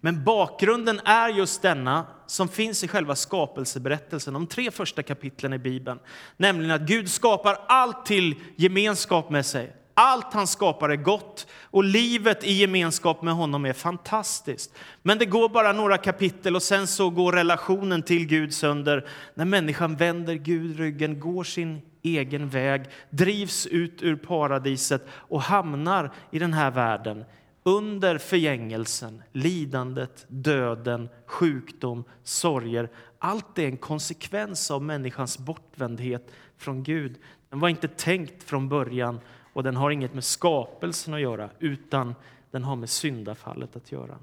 Men 0.00 0.24
bakgrunden 0.24 1.00
är 1.04 1.28
just 1.28 1.62
denna 1.62 2.06
som 2.26 2.48
finns 2.48 2.84
i 2.84 2.88
själva 2.88 3.14
skapelseberättelsen, 3.14 4.34
de 4.34 4.46
tre 4.46 4.70
första 4.70 5.02
kapitlen 5.02 5.52
i 5.52 5.58
Bibeln. 5.58 5.98
Nämligen 6.36 6.70
att 6.70 6.88
Gud 6.88 7.10
skapar 7.10 7.58
allt 7.68 8.06
till 8.06 8.34
gemenskap 8.56 9.30
med 9.30 9.46
sig. 9.46 9.74
Allt 9.94 10.32
han 10.32 10.46
skapar 10.46 10.88
är 10.88 10.96
gott 10.96 11.46
och 11.62 11.84
livet 11.84 12.44
i 12.44 12.52
gemenskap 12.52 13.22
med 13.22 13.34
honom 13.34 13.64
är 13.64 13.72
fantastiskt. 13.72 14.74
Men 15.02 15.18
det 15.18 15.24
går 15.24 15.48
bara 15.48 15.72
några 15.72 15.98
kapitel 15.98 16.56
och 16.56 16.62
sen 16.62 16.86
så 16.86 17.10
går 17.10 17.32
relationen 17.32 18.02
till 18.02 18.26
Gud 18.26 18.54
sönder 18.54 19.08
när 19.34 19.44
människan 19.44 19.96
vänder 19.96 20.34
Gud 20.34 20.78
ryggen, 20.78 21.20
går 21.20 21.44
sin 21.44 21.80
egen 22.16 22.48
väg, 22.48 22.84
drivs 23.10 23.66
ut 23.66 24.02
ur 24.02 24.16
paradiset 24.16 25.06
och 25.10 25.42
hamnar 25.42 26.12
i 26.30 26.38
den 26.38 26.52
här 26.52 26.70
världen 26.70 27.24
under 27.62 28.18
förgängelsen, 28.18 29.22
lidandet, 29.32 30.26
döden, 30.28 31.08
sjukdom, 31.26 32.04
sorger. 32.22 32.90
Allt 33.18 33.58
är 33.58 33.66
en 33.66 33.76
konsekvens 33.76 34.70
av 34.70 34.82
människans 34.82 35.38
bortvändhet 35.38 36.30
från 36.56 36.82
Gud. 36.82 37.16
Den 37.50 37.60
var 37.60 37.68
inte 37.68 37.88
tänkt 37.88 38.42
från 38.42 38.68
början 38.68 39.20
och 39.52 39.62
den 39.62 39.76
har 39.76 39.90
inget 39.90 40.14
med 40.14 40.24
skapelsen 40.24 41.14
att 41.14 41.20
göra 41.20 41.50
utan 41.58 42.14
den 42.50 42.64
har 42.64 42.76
med 42.76 42.90
syndafallet 42.90 43.76
att 43.76 43.92
göra. 43.92 44.18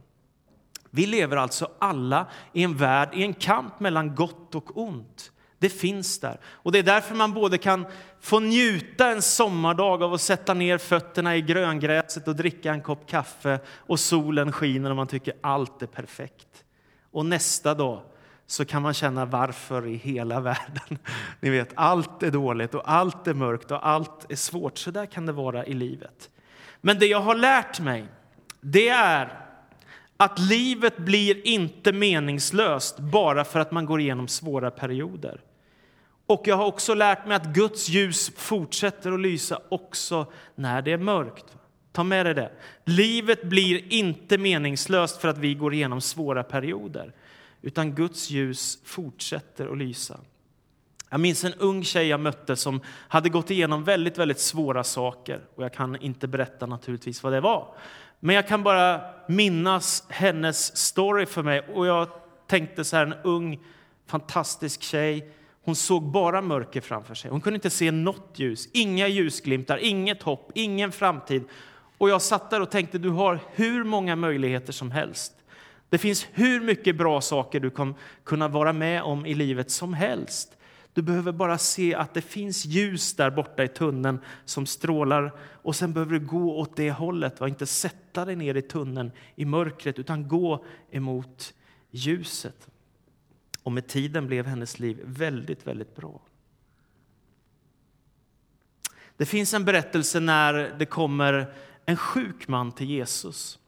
Vi 0.89 1.05
lever 1.05 1.37
alltså 1.37 1.71
alla 1.79 2.27
i 2.53 2.63
en 2.63 2.77
värld 2.77 3.09
i 3.13 3.23
en 3.23 3.33
kamp 3.33 3.79
mellan 3.79 4.15
gott 4.15 4.55
och 4.55 4.77
ont. 4.77 5.31
Det 5.65 5.69
finns 5.69 6.19
där. 6.19 6.39
Och 6.45 6.71
Det 6.71 6.79
är 6.79 6.83
därför 6.83 7.15
man 7.15 7.33
både 7.33 7.57
kan 7.57 7.85
få 8.19 8.39
njuta 8.39 9.07
en 9.07 9.21
sommardag 9.21 10.03
av 10.03 10.13
att 10.13 10.21
sätta 10.21 10.53
ner 10.53 10.77
fötterna 10.77 11.35
i 11.35 11.41
gröngräset 11.41 12.27
och 12.27 12.35
dricka 12.35 12.71
en 12.71 12.81
kopp 12.81 13.09
kaffe 13.09 13.59
och 13.67 13.99
solen 13.99 14.51
skiner 14.51 14.89
och 14.89 14.95
man 14.95 15.07
tycker 15.07 15.33
allt 15.41 15.81
är 15.81 15.87
perfekt. 15.87 16.47
Och 17.11 17.25
nästa 17.25 17.73
dag 17.73 18.01
så 18.47 18.65
kan 18.65 18.81
man 18.81 18.93
känna 18.93 19.25
varför 19.25 19.87
i 19.87 19.95
hela 19.95 20.39
världen. 20.51 20.97
Ni 21.39 21.49
vet, 21.49 21.69
allt 21.75 22.23
är 22.23 22.31
dåligt 22.31 22.75
och 22.75 22.91
allt 22.91 23.27
är 23.27 23.33
mörkt 23.33 23.71
och 23.71 23.87
allt 23.87 24.31
är 24.31 24.35
svårt. 24.35 24.77
Så 24.77 24.91
där 24.91 25.05
kan 25.05 25.25
det 25.25 25.31
vara 25.31 25.65
i 25.65 25.73
livet. 25.73 26.29
Men 26.81 26.99
det 26.99 27.05
jag 27.05 27.21
har 27.21 27.35
lärt 27.35 27.79
mig, 27.79 28.05
det 28.61 28.89
är 28.89 29.41
att 30.17 30.39
livet 30.39 30.97
blir 30.97 31.47
inte 31.47 31.93
meningslöst 31.93 32.99
bara 32.99 33.43
för 33.43 33.59
att 33.59 33.71
man 33.71 33.85
går 33.85 33.99
igenom 33.99 34.27
svåra 34.27 34.71
perioder. 34.71 35.41
Och 36.27 36.41
jag 36.45 36.55
har 36.55 36.65
också 36.65 36.93
lärt 36.93 37.27
mig 37.27 37.35
att 37.35 37.45
Guds 37.45 37.89
ljus 37.89 38.31
fortsätter 38.35 39.11
att 39.11 39.19
lysa 39.19 39.59
också 39.69 40.25
när 40.55 40.81
det 40.81 40.91
är 40.91 40.97
mörkt. 40.97 41.45
Ta 41.91 42.03
med 42.03 42.25
dig 42.25 42.33
det. 42.33 42.51
Livet 42.85 43.43
blir 43.43 43.93
inte 43.93 44.37
meningslöst 44.37 45.21
för 45.21 45.27
att 45.27 45.37
vi 45.37 45.53
går 45.53 45.73
igenom 45.73 46.01
svåra 46.01 46.43
perioder, 46.43 47.13
utan 47.61 47.95
Guds 47.95 48.29
ljus 48.29 48.79
fortsätter 48.83 49.71
att 49.71 49.77
lysa. 49.77 50.19
Jag 51.09 51.19
minns 51.19 51.43
en 51.43 51.53
ung 51.53 51.83
tjej 51.83 52.07
jag 52.07 52.19
mötte 52.19 52.55
som 52.55 52.81
hade 52.87 53.29
gått 53.29 53.51
igenom 53.51 53.83
väldigt, 53.83 54.17
väldigt 54.17 54.39
svåra 54.39 54.83
saker. 54.83 55.39
Och 55.55 55.63
jag 55.63 55.73
kan 55.73 55.95
inte 56.01 56.27
berätta 56.27 56.65
naturligtvis 56.65 57.23
vad 57.23 57.33
det 57.33 57.41
var. 57.41 57.75
Men 58.19 58.35
jag 58.35 58.47
kan 58.47 58.63
bara 58.63 59.01
minnas 59.27 60.03
hennes 60.09 60.77
story 60.77 61.25
för 61.25 61.43
mig. 61.43 61.59
Och 61.59 61.87
jag 61.87 62.07
tänkte 62.47 62.83
så 62.83 62.95
här, 62.95 63.05
en 63.05 63.13
ung, 63.23 63.59
fantastisk 64.07 64.81
tjej 64.81 65.31
hon 65.65 65.75
såg 65.75 66.03
bara 66.03 66.41
mörker 66.41 66.81
framför 66.81 67.15
sig. 67.15 67.31
Hon 67.31 67.41
kunde 67.41 67.55
inte 67.55 67.69
se 67.69 67.91
något 67.91 68.33
ljus, 68.35 68.69
inga 68.73 69.07
ljusglimtar, 69.07 69.77
inget 69.77 70.23
hopp, 70.23 70.51
ingen 70.55 70.91
framtid. 70.91 71.43
Och 71.97 72.09
jag 72.09 72.21
satt 72.21 72.49
där 72.49 72.61
och 72.61 72.71
tänkte, 72.71 72.97
du 72.97 73.09
har 73.09 73.39
hur 73.53 73.83
många 73.83 74.15
möjligheter 74.15 74.73
som 74.73 74.91
helst. 74.91 75.33
Det 75.89 75.97
finns 75.97 76.27
hur 76.31 76.61
mycket 76.61 76.97
bra 76.97 77.21
saker 77.21 77.59
du 77.59 77.69
kan 77.69 77.95
kunna 78.23 78.47
vara 78.47 78.73
med 78.73 79.03
om 79.03 79.25
i 79.25 79.33
livet 79.33 79.71
som 79.71 79.93
helst. 79.93 80.57
Du 80.93 81.01
behöver 81.01 81.31
bara 81.31 81.57
se 81.57 81.95
att 81.95 82.13
det 82.13 82.21
finns 82.21 82.65
ljus 82.65 83.15
där 83.15 83.31
borta 83.31 83.63
i 83.63 83.67
tunneln 83.67 84.19
som 84.45 84.65
strålar 84.65 85.31
och 85.39 85.75
sen 85.75 85.93
behöver 85.93 86.19
du 86.19 86.25
gå 86.25 86.59
åt 86.59 86.75
det 86.75 86.91
hållet 86.91 87.41
och 87.41 87.49
inte 87.49 87.65
sätta 87.65 88.25
dig 88.25 88.35
ner 88.35 88.55
i 88.55 88.61
tunneln 88.61 89.11
i 89.35 89.45
mörkret 89.45 89.99
utan 89.99 90.27
gå 90.27 90.65
emot 90.91 91.53
ljuset. 91.91 92.67
Och 93.65 93.71
med 93.71 93.87
tiden 93.87 94.27
blev 94.27 94.45
hennes 94.45 94.79
liv 94.79 94.99
väldigt, 95.03 95.67
väldigt 95.67 95.95
bra. 95.95 96.21
Det 99.17 99.25
finns 99.25 99.53
en 99.53 99.65
berättelse 99.65 100.19
när 100.19 100.53
det 100.79 100.85
kommer 100.85 101.53
en 101.85 101.97
sjuk 101.97 102.47
man 102.47 102.71
till 102.71 102.89
Jesus. 102.89 103.59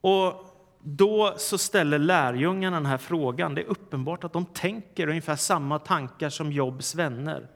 Och 0.00 0.44
då 0.82 1.34
så 1.36 1.58
ställer 1.58 1.98
lärjungarna 1.98 2.76
den 2.76 2.86
här 2.86 2.98
frågan. 2.98 3.54
Det 3.54 3.60
är 3.60 3.66
uppenbart 3.66 4.24
att 4.24 4.32
de 4.32 4.44
tänker 4.46 5.08
ungefär 5.08 5.36
samma 5.36 5.78
tankar 5.78 6.28
som 6.30 6.52
Jobs 6.52 6.94
vänner. 6.94 7.48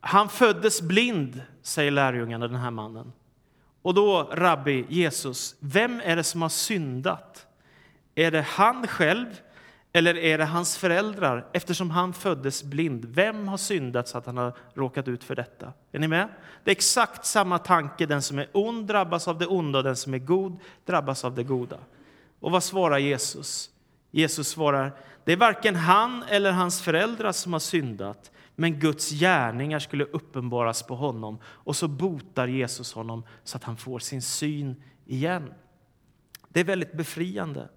Han 0.00 0.28
föddes 0.28 0.82
blind, 0.82 1.42
säger 1.62 1.90
lärjungarna, 1.90 2.48
den 2.48 2.60
här 2.60 2.70
mannen. 2.70 3.12
Och 3.82 3.94
då, 3.94 4.30
rabbi 4.32 4.86
Jesus, 4.88 5.56
vem 5.60 6.00
är 6.04 6.16
det 6.16 6.24
som 6.24 6.42
har 6.42 6.48
syndat? 6.48 7.46
Är 8.14 8.30
det 8.30 8.42
han 8.42 8.86
själv 8.86 9.26
eller 9.92 10.16
är 10.16 10.38
det 10.38 10.44
hans 10.44 10.76
föräldrar, 10.76 11.46
eftersom 11.52 11.90
han 11.90 12.12
föddes 12.12 12.62
blind? 12.62 13.04
Vem 13.04 13.48
har 13.48 13.56
syndat 13.56 14.08
så 14.08 14.18
att 14.18 14.26
han 14.26 14.36
har 14.36 14.54
råkat 14.74 15.08
ut 15.08 15.24
för 15.24 15.34
detta? 15.34 15.72
Är 15.92 15.98
ni 15.98 16.08
med? 16.08 16.28
Det 16.64 16.70
är 16.70 16.72
exakt 16.72 17.26
samma 17.26 17.58
tanke. 17.58 18.06
Den 18.06 18.22
som 18.22 18.38
är 18.38 18.48
ond 18.52 18.86
drabbas 18.86 19.28
av 19.28 19.38
det 19.38 19.46
onda 19.46 19.78
och 19.78 19.84
den 19.84 19.96
som 19.96 20.14
är 20.14 20.18
god 20.18 20.58
drabbas 20.84 21.24
av 21.24 21.34
det 21.34 21.44
goda. 21.44 21.78
Och 22.40 22.50
vad 22.50 22.64
svarar 22.64 22.98
Jesus? 22.98 23.70
Jesus 24.10 24.48
svarar, 24.48 24.92
det 25.24 25.32
är 25.32 25.36
varken 25.36 25.76
han 25.76 26.22
eller 26.22 26.52
hans 26.52 26.82
föräldrar 26.82 27.32
som 27.32 27.52
har 27.52 27.60
syndat, 27.60 28.30
men 28.54 28.78
Guds 28.78 29.10
gärningar 29.10 29.78
skulle 29.78 30.04
uppenbaras 30.04 30.82
på 30.82 30.94
honom. 30.94 31.38
Och 31.44 31.76
så 31.76 31.88
botar 31.88 32.46
Jesus 32.46 32.92
honom 32.92 33.24
så 33.44 33.56
att 33.56 33.64
han 33.64 33.76
får 33.76 33.98
sin 33.98 34.22
syn 34.22 34.82
igen. 35.06 35.54
Det 36.48 36.60
är 36.60 36.64
väldigt 36.64 36.92
befriande. 36.92 37.68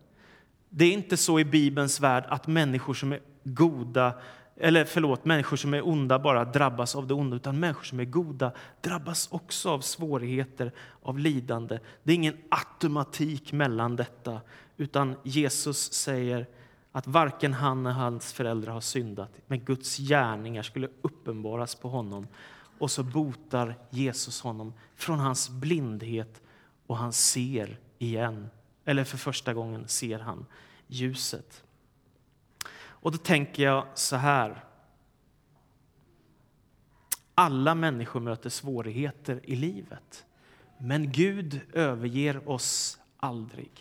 Det 0.77 0.85
är 0.85 0.91
inte 0.91 1.17
så 1.17 1.39
i 1.39 1.45
Bibelns 1.45 1.99
värld 1.99 2.23
att 2.27 2.47
människor 2.47 2.93
som 2.93 3.11
är 3.11 3.19
goda 3.43 4.13
eller 4.57 4.85
förlåt, 4.85 5.25
människor 5.25 5.57
som 5.57 5.73
är 5.73 5.87
onda 5.87 6.19
bara 6.19 6.45
drabbas 6.45 6.95
av 6.95 7.07
det 7.07 7.13
onda, 7.13 7.35
utan 7.35 7.59
människor 7.59 7.83
som 7.83 7.99
är 7.99 8.05
goda 8.05 8.51
drabbas 8.81 9.27
också 9.31 9.69
av 9.69 9.79
svårigheter, 9.79 10.71
av 11.01 11.19
lidande. 11.19 11.79
Det 12.03 12.11
är 12.11 12.15
ingen 12.15 12.37
automatik 12.49 13.51
mellan 13.51 13.95
detta, 13.95 14.41
utan 14.77 15.15
Jesus 15.23 15.93
säger 15.93 16.47
att 16.91 17.07
varken 17.07 17.53
han 17.53 17.85
eller 17.85 17.95
hans 17.95 18.33
föräldrar 18.33 18.73
har 18.73 18.81
syndat, 18.81 19.31
men 19.47 19.59
Guds 19.59 19.97
gärningar 19.97 20.63
skulle 20.63 20.89
uppenbaras 21.01 21.75
på 21.75 21.89
honom. 21.89 22.27
Och 22.79 22.91
så 22.91 23.03
botar 23.03 23.75
Jesus 23.89 24.41
honom 24.41 24.73
från 24.95 25.19
hans 25.19 25.49
blindhet 25.49 26.41
och 26.87 26.97
han 26.97 27.13
ser 27.13 27.77
igen. 27.97 28.49
Eller 28.85 29.03
för 29.03 29.17
första 29.17 29.53
gången 29.53 29.87
ser 29.87 30.19
han 30.19 30.45
ljuset. 30.87 31.63
Och 32.77 33.11
då 33.11 33.17
tänker 33.17 33.63
jag 33.63 33.87
så 33.93 34.15
här. 34.15 34.63
Alla 37.35 37.75
människor 37.75 38.19
möter 38.19 38.49
svårigheter 38.49 39.39
i 39.43 39.55
livet. 39.55 40.25
Men 40.77 41.11
Gud 41.11 41.61
överger 41.73 42.49
oss 42.49 42.99
aldrig. 43.17 43.71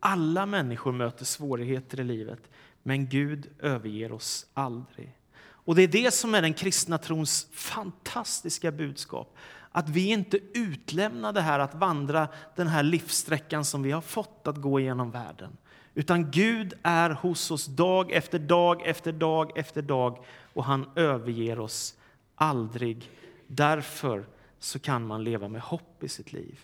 Alla 0.00 0.46
människor 0.46 0.92
möter 0.92 1.24
svårigheter 1.24 2.00
i 2.00 2.04
livet, 2.04 2.50
men 2.82 3.08
Gud 3.08 3.48
överger 3.58 4.12
oss 4.12 4.46
aldrig. 4.54 5.18
Och 5.64 5.74
Det 5.74 5.82
är 5.82 5.88
det 5.88 6.14
som 6.14 6.34
är 6.34 6.42
den 6.42 6.54
kristna 6.54 6.98
trons 6.98 7.48
fantastiska 7.52 8.72
budskap. 8.72 9.36
Att 9.70 9.88
vi 9.88 10.06
inte 10.06 10.38
utlämnar 10.54 11.32
det 11.32 11.40
här 11.40 11.58
att 11.58 11.74
vandra 11.74 12.28
den 12.56 12.68
här 12.68 12.82
livssträckan 12.82 13.64
som 13.64 13.82
vi 13.82 13.90
har 13.90 14.00
fått 14.00 14.46
att 14.46 14.56
gå 14.56 14.80
igenom 14.80 15.10
världen. 15.10 15.56
Utan 15.94 16.30
Gud 16.30 16.74
är 16.82 17.10
hos 17.10 17.50
oss 17.50 17.66
dag 17.66 18.12
efter 18.12 18.38
dag 18.38 18.82
efter 18.86 19.12
dag 19.12 19.58
efter 19.58 19.82
dag 19.82 20.24
och 20.52 20.64
han 20.64 20.90
överger 20.96 21.60
oss 21.60 21.94
aldrig. 22.34 23.10
Därför 23.46 24.26
så 24.58 24.78
kan 24.78 25.06
man 25.06 25.24
leva 25.24 25.48
med 25.48 25.60
hopp 25.60 26.04
i 26.04 26.08
sitt 26.08 26.32
liv. 26.32 26.60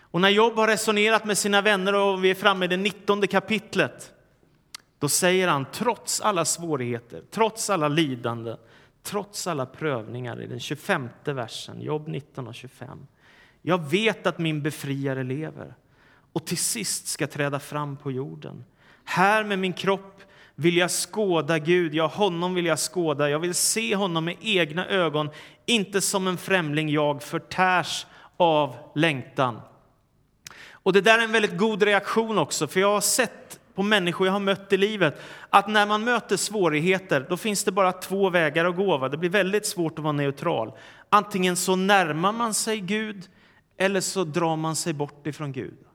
Och 0.00 0.20
när 0.20 0.28
Job 0.28 0.56
har 0.56 0.66
resonerat 0.66 1.24
med 1.24 1.38
sina 1.38 1.62
vänner 1.62 1.94
och 1.94 2.24
vi 2.24 2.30
är 2.30 2.34
framme 2.34 2.64
i 2.64 2.68
det 2.68 2.76
19 2.76 3.26
kapitlet 3.26 4.12
då 4.98 5.08
säger 5.08 5.48
han, 5.48 5.66
trots 5.72 6.20
alla 6.20 6.44
svårigheter, 6.44 7.22
trots 7.30 7.70
alla 7.70 7.88
lidanden, 7.88 8.58
trots 9.02 9.46
alla 9.46 9.66
prövningar 9.66 10.42
i 10.42 10.46
den 10.46 10.60
25 10.60 11.08
versen, 11.24 11.80
Jobb 11.80 12.08
19 12.08 12.48
och 12.48 12.54
25. 12.54 13.06
Jag 13.62 13.90
vet 13.90 14.26
att 14.26 14.38
min 14.38 14.62
befriare 14.62 15.22
lever 15.22 15.74
och 16.36 16.44
till 16.44 16.58
sist 16.58 17.08
ska 17.08 17.26
träda 17.26 17.58
fram 17.58 17.96
på 17.96 18.12
jorden. 18.12 18.64
Här 19.04 19.44
med 19.44 19.58
min 19.58 19.72
kropp 19.72 20.22
vill 20.54 20.76
jag 20.76 20.90
skåda 20.90 21.58
Gud, 21.58 21.94
ja, 21.94 22.06
honom 22.06 22.54
vill 22.54 22.66
jag 22.66 22.78
skåda. 22.78 23.30
Jag 23.30 23.38
vill 23.38 23.54
se 23.54 23.96
honom 23.96 24.24
med 24.24 24.36
egna 24.40 24.86
ögon, 24.86 25.30
inte 25.66 26.00
som 26.00 26.26
en 26.26 26.36
främling 26.36 26.88
jag 26.88 27.22
förtärs 27.22 28.06
av 28.36 28.76
längtan. 28.94 29.60
Och 30.70 30.92
Det 30.92 31.00
där 31.00 31.18
är 31.18 31.22
en 31.22 31.32
väldigt 31.32 31.58
god 31.58 31.82
reaktion 31.82 32.38
också, 32.38 32.66
för 32.66 32.80
jag 32.80 32.92
har 32.92 33.00
sett 33.00 33.60
på 33.74 33.82
människor 33.82 34.26
jag 34.26 34.32
har 34.32 34.40
mött 34.40 34.72
i 34.72 34.76
livet 34.76 35.20
att 35.50 35.68
när 35.68 35.86
man 35.86 36.04
möter 36.04 36.36
svårigheter 36.36 37.26
då 37.28 37.36
finns 37.36 37.64
det 37.64 37.72
bara 37.72 37.92
två 37.92 38.30
vägar 38.30 38.64
att 38.64 38.76
gå. 38.76 38.98
Va? 38.98 39.08
Det 39.08 39.16
blir 39.16 39.30
väldigt 39.30 39.66
svårt 39.66 39.98
att 39.98 40.04
vara 40.04 40.12
neutral. 40.12 40.72
Antingen 41.10 41.56
så 41.56 41.76
närmar 41.76 42.32
man 42.32 42.54
sig 42.54 42.80
Gud 42.80 43.28
eller 43.76 44.00
så 44.00 44.24
drar 44.24 44.56
man 44.56 44.76
sig 44.76 44.92
bort 44.92 45.26
ifrån 45.26 45.52
Gud. 45.52 45.85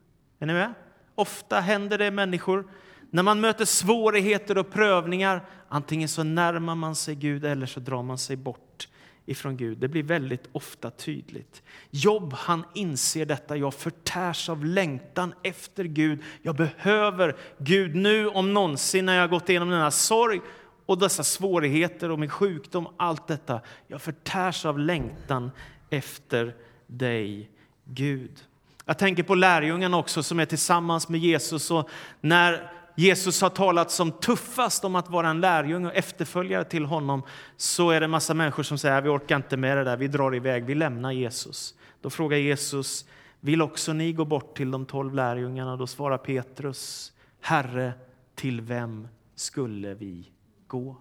Är 0.41 0.45
ni 0.45 0.53
med? 0.53 0.73
Ofta 1.15 1.59
händer 1.59 1.97
det 1.97 2.11
människor 2.11 2.65
när 3.09 3.23
man 3.23 3.41
möter 3.41 3.65
svårigheter 3.65 4.57
och 4.57 4.71
prövningar. 4.71 5.45
Antingen 5.67 6.09
så 6.09 6.23
närmar 6.23 6.75
man 6.75 6.95
sig 6.95 7.15
Gud 7.15 7.45
eller 7.45 7.65
så 7.65 7.79
drar 7.79 8.03
man 8.03 8.17
sig 8.17 8.35
bort 8.35 8.87
ifrån 9.25 9.57
Gud. 9.57 9.77
Det 9.77 9.87
blir 9.87 10.03
väldigt 10.03 10.49
ofta 10.51 10.91
tydligt. 10.91 11.63
Jobb 11.89 12.33
han 12.33 12.65
inser 12.73 13.25
detta. 13.25 13.57
Jag 13.57 13.73
förtärs 13.73 14.49
av 14.49 14.65
längtan 14.65 15.33
efter 15.43 15.83
Gud. 15.83 16.19
Jag 16.41 16.55
behöver 16.55 17.35
Gud 17.57 17.95
nu 17.95 18.27
om 18.27 18.53
någonsin 18.53 19.05
när 19.05 19.17
jag 19.17 19.29
gått 19.29 19.49
igenom 19.49 19.69
denna 19.69 19.91
sorg 19.91 20.41
och 20.85 20.97
dessa 20.97 21.23
svårigheter 21.23 22.11
och 22.11 22.19
min 22.19 22.29
sjukdom. 22.29 22.87
Allt 22.97 23.27
detta. 23.27 23.61
Jag 23.87 24.01
förtärs 24.01 24.65
av 24.65 24.79
längtan 24.79 25.51
efter 25.89 26.55
dig, 26.87 27.49
Gud. 27.85 28.45
Jag 28.91 28.97
tänker 28.97 29.23
på 29.23 29.35
lärjungarna 29.35 29.97
också 29.97 30.23
som 30.23 30.39
är 30.39 30.45
tillsammans 30.45 31.09
med 31.09 31.19
Jesus. 31.19 31.71
Och 31.71 31.89
när 32.21 32.71
Jesus 32.95 33.41
har 33.41 33.49
talat 33.49 33.91
som 33.91 34.11
tuffast 34.11 34.85
om 34.85 34.95
att 34.95 35.09
vara 35.09 35.29
en 35.29 35.41
lärjunge 35.41 35.87
och 35.87 35.95
efterföljare 35.95 36.63
till 36.63 36.85
honom 36.85 37.23
så 37.57 37.89
är 37.89 37.99
det 37.99 38.03
en 38.03 38.09
massa 38.09 38.33
människor 38.33 38.63
som 38.63 38.77
säger 38.77 39.01
vi 39.01 39.09
orkar 39.09 39.35
inte 39.35 39.57
med 39.57 39.77
det 39.77 39.83
där, 39.83 39.97
vi 39.97 40.07
drar 40.07 40.35
iväg, 40.35 40.65
vi 40.65 40.75
lämnar 40.75 41.11
Jesus. 41.11 41.75
Då 42.01 42.09
frågar 42.09 42.37
Jesus, 42.37 43.05
vill 43.39 43.61
också 43.61 43.93
ni 43.93 44.13
gå 44.13 44.25
bort 44.25 44.57
till 44.57 44.71
de 44.71 44.85
tolv 44.85 45.13
lärjungarna? 45.13 45.77
Då 45.77 45.87
svarar 45.87 46.17
Petrus, 46.17 47.13
Herre, 47.41 47.93
till 48.35 48.61
vem 48.61 49.07
skulle 49.35 49.93
vi 49.93 50.31
gå? 50.67 50.97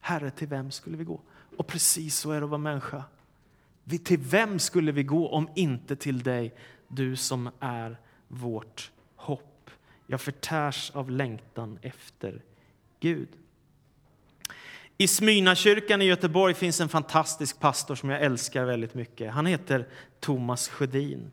Herre, 0.00 0.30
till 0.30 0.48
vem 0.48 0.70
skulle 0.70 0.96
vi 0.96 1.04
gå? 1.04 1.20
Och 1.56 1.66
precis 1.66 2.18
så 2.18 2.30
är 2.30 2.40
det 2.40 2.44
att 2.44 2.50
vara 2.50 2.58
människa. 2.58 3.04
Till 4.04 4.18
vem 4.18 4.58
skulle 4.58 4.92
vi 4.92 5.02
gå 5.02 5.28
om 5.28 5.48
inte 5.54 5.96
till 5.96 6.22
dig, 6.22 6.54
du 6.90 7.16
som 7.16 7.50
är 7.60 7.96
vårt 8.28 8.90
hopp? 9.16 9.70
Jag 10.06 10.20
förtärs 10.20 10.90
av 10.94 11.10
längtan 11.10 11.78
efter 11.82 12.42
Gud. 13.00 13.28
I 14.98 15.08
Smyrnakyrkan 15.08 16.02
i 16.02 16.04
Göteborg 16.04 16.54
finns 16.54 16.80
en 16.80 16.88
fantastisk 16.88 17.60
pastor 17.60 17.94
som 17.94 18.10
jag 18.10 18.22
älskar 18.22 18.64
väldigt 18.64 18.94
mycket. 18.94 19.32
Han 19.32 19.46
heter 19.46 19.88
Thomas 20.20 20.68
Sjödin. 20.68 21.30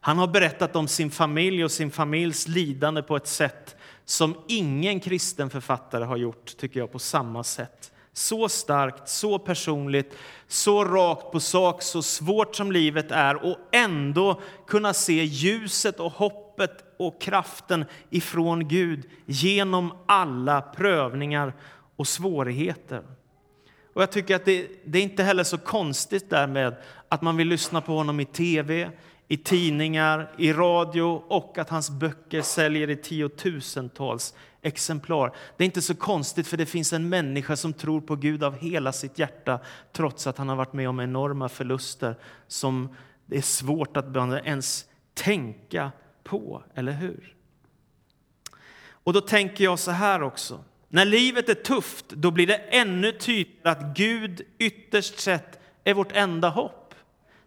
Han 0.00 0.18
har 0.18 0.26
berättat 0.26 0.76
om 0.76 0.88
sin 0.88 1.10
familj 1.10 1.64
och 1.64 1.70
sin 1.70 1.90
familjs 1.90 2.48
lidande 2.48 3.02
på 3.02 3.16
ett 3.16 3.26
sätt 3.26 3.76
som 4.04 4.36
ingen 4.48 5.00
kristen 5.00 5.50
författare 5.50 6.04
har 6.04 6.16
gjort, 6.16 6.56
tycker 6.56 6.80
jag, 6.80 6.92
på 6.92 6.98
samma 6.98 7.44
sätt. 7.44 7.91
Så 8.14 8.48
starkt, 8.48 9.08
så 9.08 9.38
personligt, 9.38 10.16
så 10.46 10.84
rakt 10.84 11.32
på 11.32 11.40
sak, 11.40 11.82
så 11.82 12.02
svårt 12.02 12.56
som 12.56 12.72
livet 12.72 13.10
är 13.10 13.44
och 13.44 13.56
ändå 13.72 14.40
kunna 14.66 14.94
se 14.94 15.24
ljuset 15.24 16.00
och 16.00 16.12
hoppet 16.12 16.84
och 16.98 17.20
kraften 17.20 17.84
ifrån 18.10 18.68
Gud 18.68 19.10
genom 19.26 19.92
alla 20.06 20.60
prövningar 20.60 21.52
och 21.96 22.08
svårigheter. 22.08 23.02
Och 23.94 24.02
jag 24.02 24.12
tycker 24.12 24.36
att 24.36 24.44
det, 24.44 24.68
det 24.84 24.98
är 24.98 25.02
inte 25.02 25.22
heller 25.22 25.44
så 25.44 25.58
konstigt 25.58 26.30
därmed 26.30 26.76
att 27.08 27.22
man 27.22 27.36
vill 27.36 27.48
lyssna 27.48 27.80
på 27.80 27.96
honom 27.96 28.20
i 28.20 28.24
tv, 28.24 28.90
i 29.28 29.36
tidningar, 29.36 30.32
i 30.38 30.52
radio 30.52 31.24
och 31.28 31.58
att 31.58 31.70
hans 31.70 31.90
böcker 31.90 32.42
säljer 32.42 32.90
i 32.90 32.96
tiotusentals 32.96 34.34
exemplar. 34.62 35.34
Det 35.56 35.64
är 35.64 35.66
inte 35.66 35.82
så 35.82 35.94
konstigt, 35.94 36.46
för 36.46 36.56
det 36.56 36.66
finns 36.66 36.92
en 36.92 37.08
människa 37.08 37.56
som 37.56 37.72
tror 37.72 38.00
på 38.00 38.16
Gud 38.16 38.44
av 38.44 38.56
hela 38.56 38.92
sitt 38.92 39.18
hjärta 39.18 39.60
trots 39.92 40.26
att 40.26 40.38
han 40.38 40.48
har 40.48 40.56
varit 40.56 40.72
med 40.72 40.88
om 40.88 41.00
enorma 41.00 41.48
förluster 41.48 42.16
som 42.46 42.96
det 43.26 43.36
är 43.36 43.42
svårt 43.42 43.96
att 43.96 44.16
ens 44.16 44.86
tänka 45.14 45.92
på, 46.24 46.62
eller 46.74 46.92
hur? 46.92 47.36
Och 49.04 49.12
då 49.12 49.20
tänker 49.20 49.64
jag 49.64 49.78
så 49.78 49.90
här 49.90 50.22
också. 50.22 50.64
När 50.88 51.04
livet 51.04 51.48
är 51.48 51.54
tufft, 51.54 52.08
då 52.08 52.30
blir 52.30 52.46
det 52.46 52.56
ännu 52.56 53.12
tydligare 53.12 53.70
att 53.70 53.96
Gud 53.96 54.42
ytterst 54.58 55.18
sett 55.18 55.58
är 55.84 55.94
vårt 55.94 56.12
enda 56.12 56.48
hopp. 56.48 56.94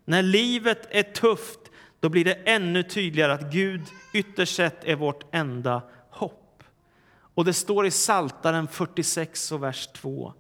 När 0.06 0.22
livet 0.22 0.88
är 0.90 1.04
tufft, 1.04 1.60
då 2.06 2.10
blir 2.10 2.26
det 2.26 2.34
ännu 2.34 2.84
tydligare 2.84 3.34
att 3.34 3.52
Gud 3.52 3.82
ytterst 4.14 4.56
sett 4.56 4.84
är 4.84 4.96
vårt 4.96 5.24
enda 5.32 5.82
hopp. 6.10 6.64
Och 7.18 7.46
det 7.46 7.54
står 7.54 7.86
i 7.86 7.92
Saltaren 7.92 8.68
46 8.68 9.52
och 9.52 9.64
vers 9.64 9.88
2. 9.88 10.34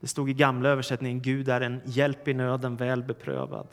Det 0.00 0.06
stod 0.06 0.30
i 0.30 0.32
gamla 0.32 0.68
översättningen 0.68 1.22
Gud 1.22 1.48
är 1.48 1.60
en 1.60 1.80
hjälp 1.84 2.28
i 2.28 2.34
nöden 2.34 2.76
väl 2.76 3.02
beprövad. 3.02 3.68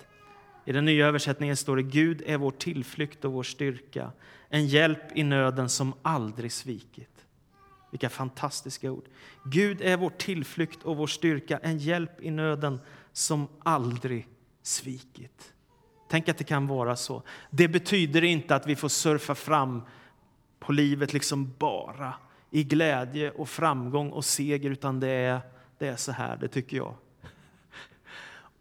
I 0.66 0.72
den 0.72 0.86
nya 0.86 1.08
översättningen 1.08 1.58
står 1.58 1.76
det 1.76 1.84
Gud 1.84 2.24
är 2.26 2.38
vår 2.38 2.52
tillflykt 2.52 3.26
och 3.26 3.32
vår 3.32 3.44
styrka, 3.44 4.12
en 4.50 4.68
hjälp 4.68 5.18
i 5.18 5.24
nöden 5.24 5.70
som 5.70 5.94
aldrig 6.02 6.52
svikit. 6.52 7.26
Vilka 7.92 8.10
fantastiska 8.10 8.92
ord. 8.92 9.06
Gud 9.44 9.82
är 9.82 9.98
vår 9.98 10.10
tillflykt 10.10 10.84
och 10.84 10.98
vår 10.98 11.08
styrka, 11.08 11.60
en 11.64 11.78
hjälp 11.78 12.22
i 12.22 12.32
nöden 12.32 12.80
som 13.12 13.48
aldrig 13.64 14.28
svikit. 14.62 15.55
Tänk 16.08 16.30
att 16.30 16.38
det 16.38 16.44
kan 16.44 16.68
vara 16.68 16.96
så. 16.96 17.24
Det 17.50 17.68
betyder 17.68 18.24
inte 18.24 18.56
att 18.56 18.68
vi 18.68 18.76
får 18.76 18.90
surfa 18.90 19.36
fram 19.36 19.82
på 20.60 20.72
livet 20.72 21.14
liksom 21.14 21.54
bara 21.58 22.14
i 22.52 22.64
glädje 22.64 23.32
och 23.32 23.50
framgång 23.50 24.10
och 24.10 24.26
seger, 24.26 24.70
utan 24.70 25.00
det 25.00 25.08
är, 25.08 25.40
det 25.78 25.88
är 25.88 25.96
så 25.96 26.12
här, 26.12 26.38
det 26.38 26.48
tycker 26.48 26.78
jag. 26.78 26.96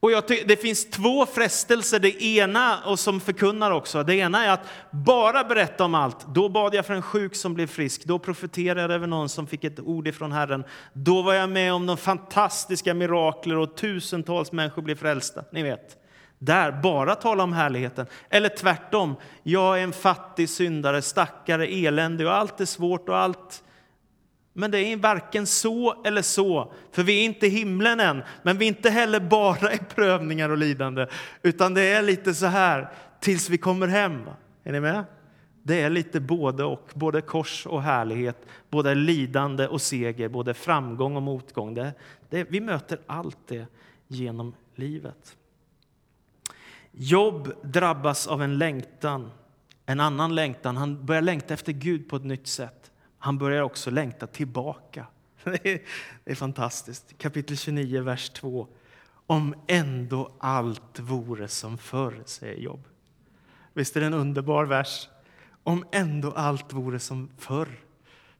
Och 0.00 0.10
jag 0.10 0.24
det 0.28 0.56
finns 0.56 0.90
två 0.90 1.26
frestelser. 1.26 1.98
Det 1.98 2.22
ena, 2.24 2.84
och 2.84 2.98
som 2.98 3.20
förkunnar 3.20 3.70
också, 3.70 4.02
det 4.02 4.14
ena 4.14 4.44
är 4.44 4.50
att 4.50 4.66
bara 4.90 5.44
berätta 5.44 5.84
om 5.84 5.94
allt. 5.94 6.26
Då 6.34 6.48
bad 6.48 6.74
jag 6.74 6.86
för 6.86 6.94
en 6.94 7.02
sjuk 7.02 7.34
som 7.34 7.54
blev 7.54 7.66
frisk, 7.66 8.04
då 8.04 8.18
profeterade 8.18 8.80
jag 8.80 8.90
över 8.90 9.06
någon 9.06 9.28
som 9.28 9.46
fick 9.46 9.64
ett 9.64 9.80
ord 9.80 10.08
ifrån 10.08 10.32
Herren. 10.32 10.64
Då 10.92 11.22
var 11.22 11.34
jag 11.34 11.50
med 11.50 11.72
om 11.72 11.86
de 11.86 11.96
fantastiska 11.96 12.94
mirakler 12.94 13.56
och 13.56 13.76
tusentals 13.76 14.52
människor 14.52 14.82
blev 14.82 14.94
frälsta. 14.94 15.44
Ni 15.52 15.62
vet 15.62 16.03
där, 16.38 16.72
bara 16.82 17.14
tala 17.14 17.42
om 17.42 17.52
härligheten. 17.52 18.06
Eller 18.30 18.48
tvärtom, 18.48 19.16
jag 19.42 19.78
är 19.78 19.84
en 19.84 19.92
fattig 19.92 20.48
syndare, 20.48 21.02
stackare, 21.02 21.66
eländig 21.66 22.26
och 22.26 22.34
allt 22.34 22.60
är 22.60 22.64
svårt 22.64 23.08
och 23.08 23.18
allt. 23.18 23.64
Men 24.52 24.70
det 24.70 24.78
är 24.78 24.96
varken 24.96 25.46
så 25.46 26.02
eller 26.04 26.22
så, 26.22 26.72
för 26.92 27.02
vi 27.02 27.20
är 27.20 27.24
inte 27.24 27.48
himlen 27.48 28.00
än. 28.00 28.22
Men 28.42 28.58
vi 28.58 28.64
är 28.64 28.68
inte 28.68 28.90
heller 28.90 29.20
bara 29.20 29.72
i 29.72 29.78
prövningar 29.78 30.48
och 30.48 30.58
lidande, 30.58 31.06
utan 31.42 31.74
det 31.74 31.82
är 31.82 32.02
lite 32.02 32.34
så 32.34 32.46
här 32.46 32.88
tills 33.20 33.50
vi 33.50 33.58
kommer 33.58 33.86
hem. 33.86 34.22
Är 34.64 34.72
ni 34.72 34.80
med? 34.80 35.04
Det 35.62 35.80
är 35.80 35.90
lite 35.90 36.20
både 36.20 36.64
och, 36.64 36.90
både 36.94 37.20
kors 37.20 37.66
och 37.66 37.82
härlighet, 37.82 38.46
både 38.70 38.94
lidande 38.94 39.66
och 39.66 39.82
seger, 39.82 40.28
både 40.28 40.54
framgång 40.54 41.16
och 41.16 41.22
motgång. 41.22 41.74
Det, 41.74 41.92
det, 42.30 42.46
vi 42.50 42.60
möter 42.60 42.98
allt 43.06 43.38
det 43.48 43.66
genom 44.08 44.54
livet. 44.74 45.36
Jobb 46.96 47.52
drabbas 47.62 48.26
av 48.26 48.42
en 48.42 48.58
längtan, 48.58 49.30
en 49.86 50.00
annan 50.00 50.34
längtan. 50.34 50.76
Han 50.76 51.06
börjar 51.06 51.22
längta 51.22 51.54
efter 51.54 51.72
Gud 51.72 52.08
på 52.08 52.16
ett 52.16 52.24
nytt 52.24 52.46
sätt. 52.46 52.90
Han 53.18 53.38
börjar 53.38 53.62
också 53.62 53.90
längta 53.90 54.26
tillbaka. 54.26 55.06
Det 55.44 55.82
är, 56.24 56.34
fantastiskt. 56.34 57.18
Kapitel 57.18 57.56
29, 57.56 58.02
vers 58.02 58.30
2. 58.30 58.68
Om 59.26 59.54
ändå 59.66 60.32
allt 60.38 60.98
vore 61.00 61.48
som 61.48 61.78
förr, 61.78 62.22
säger 62.26 62.60
Jobb. 62.60 62.88
Visst 63.72 63.96
är 63.96 64.00
det 64.00 64.06
en 64.06 64.14
underbar 64.14 64.64
vers? 64.64 65.08
Om 65.62 65.84
ändå 65.92 66.32
allt 66.32 66.72
vore 66.72 66.98
som 66.98 67.30
förr. 67.38 67.68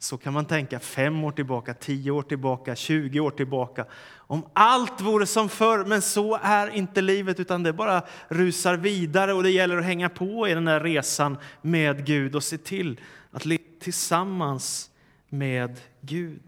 Så 0.05 0.19
kan 0.19 0.33
man 0.33 0.45
tänka 0.45 0.81
fem 0.81 1.25
år 1.25 1.33
tillbaka, 1.33 1.75
tio 1.75 2.11
år 2.11 2.23
tillbaka, 2.23 2.77
20 2.77 3.21
år 3.21 3.31
tillbaka. 3.31 3.87
Om 4.17 4.47
allt 4.53 5.01
vore 5.01 5.27
som 5.27 5.49
förr, 5.49 5.85
men 5.85 6.03
så 6.03 6.39
är 6.43 6.71
inte 6.71 7.01
livet 7.01 7.41
utan 7.41 7.63
det 7.63 7.73
bara 7.73 8.03
rusar 8.29 8.77
vidare 8.77 9.33
och 9.33 9.43
det 9.43 9.51
gäller 9.51 9.77
att 9.77 9.85
hänga 9.85 10.09
på 10.09 10.49
i 10.49 10.55
den 10.55 10.67
här 10.67 10.81
resan 10.81 11.39
med 11.63 12.07
Gud 12.07 12.35
och 12.35 12.45
se 12.45 12.59
till 12.59 13.01
att 13.31 13.45
leva 13.45 13.63
tillsammans 13.81 14.91
med 15.29 15.81
Gud. 16.01 16.43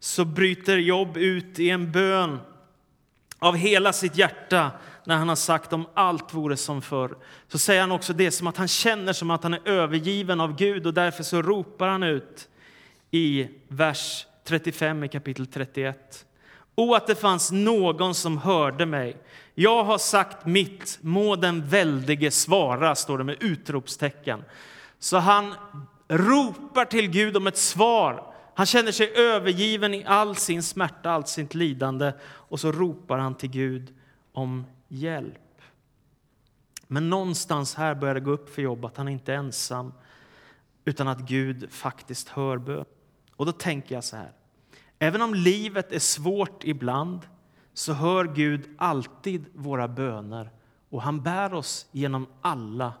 Så 0.00 0.24
bryter 0.24 0.76
Jobb 0.76 1.16
ut 1.16 1.58
i 1.58 1.70
en 1.70 1.92
bön 1.92 2.38
av 3.38 3.56
hela 3.56 3.92
sitt 3.92 4.16
hjärta 4.16 4.70
när 5.04 5.16
han 5.16 5.28
har 5.28 5.36
sagt 5.36 5.72
om 5.72 5.86
allt 5.94 6.34
vore 6.34 6.56
som 6.56 6.82
förr. 6.82 7.16
Så 7.48 7.58
säger 7.58 7.80
han 7.80 7.92
också 7.92 8.12
det 8.12 8.30
som 8.30 8.46
att 8.46 8.56
han 8.56 8.68
känner 8.68 9.12
som 9.12 9.30
att 9.30 9.42
han 9.42 9.54
är 9.54 9.68
övergiven 9.68 10.40
av 10.40 10.56
Gud 10.56 10.86
och 10.86 10.94
därför 10.94 11.22
så 11.22 11.42
ropar 11.42 11.88
han 11.88 12.02
ut 12.02 12.48
i 13.10 13.48
vers 13.68 14.26
35 14.44 15.04
i 15.04 15.08
kapitel 15.08 15.46
31. 15.46 16.26
O, 16.74 16.94
att 16.94 17.06
det 17.06 17.14
fanns 17.14 17.52
någon 17.52 18.14
som 18.14 18.38
hörde 18.38 18.86
mig. 18.86 19.16
Jag 19.54 19.84
har 19.84 19.98
sagt 19.98 20.46
mitt, 20.46 20.98
må 21.00 21.36
den 21.36 21.68
väldige 21.68 22.30
svara, 22.30 22.94
står 22.94 23.18
det 23.18 23.24
med 23.24 23.36
utropstecken. 23.40 24.44
Så 24.98 25.18
han 25.18 25.54
ropar 26.08 26.84
till 26.84 27.10
Gud 27.10 27.36
om 27.36 27.46
ett 27.46 27.56
svar. 27.56 28.34
Han 28.54 28.66
känner 28.66 28.92
sig 28.92 29.12
övergiven 29.16 29.94
i 29.94 30.04
all 30.04 30.36
sin 30.36 30.62
smärta, 30.62 31.10
allt 31.10 31.28
sitt 31.28 31.54
lidande 31.54 32.12
och 32.22 32.60
så 32.60 32.72
ropar 32.72 33.18
han 33.18 33.34
till 33.34 33.50
Gud 33.50 33.94
om 34.32 34.66
hjälp. 34.88 35.62
Men 36.86 37.10
någonstans 37.10 37.74
här 37.74 37.94
börjar 37.94 38.14
det 38.14 38.20
gå 38.20 38.30
upp 38.30 38.54
för 38.54 38.62
Jobb 38.62 38.84
att 38.84 38.96
han 38.96 39.08
inte 39.08 39.32
är 39.32 39.36
ensam 39.36 39.92
utan 40.84 41.08
att 41.08 41.18
Gud 41.18 41.72
faktiskt 41.72 42.28
hör 42.28 42.58
bön. 42.58 42.84
Och 43.40 43.46
då 43.46 43.52
tänker 43.52 43.94
jag 43.94 44.04
så 44.04 44.16
här. 44.16 44.32
Även 44.98 45.22
om 45.22 45.34
livet 45.34 45.92
är 45.92 45.98
svårt 45.98 46.64
ibland 46.64 47.20
så 47.72 47.92
hör 47.92 48.24
Gud 48.24 48.68
alltid 48.78 49.44
våra 49.54 49.88
böner 49.88 50.50
och 50.90 51.02
han 51.02 51.22
bär 51.22 51.54
oss 51.54 51.86
genom 51.92 52.26
alla 52.40 52.92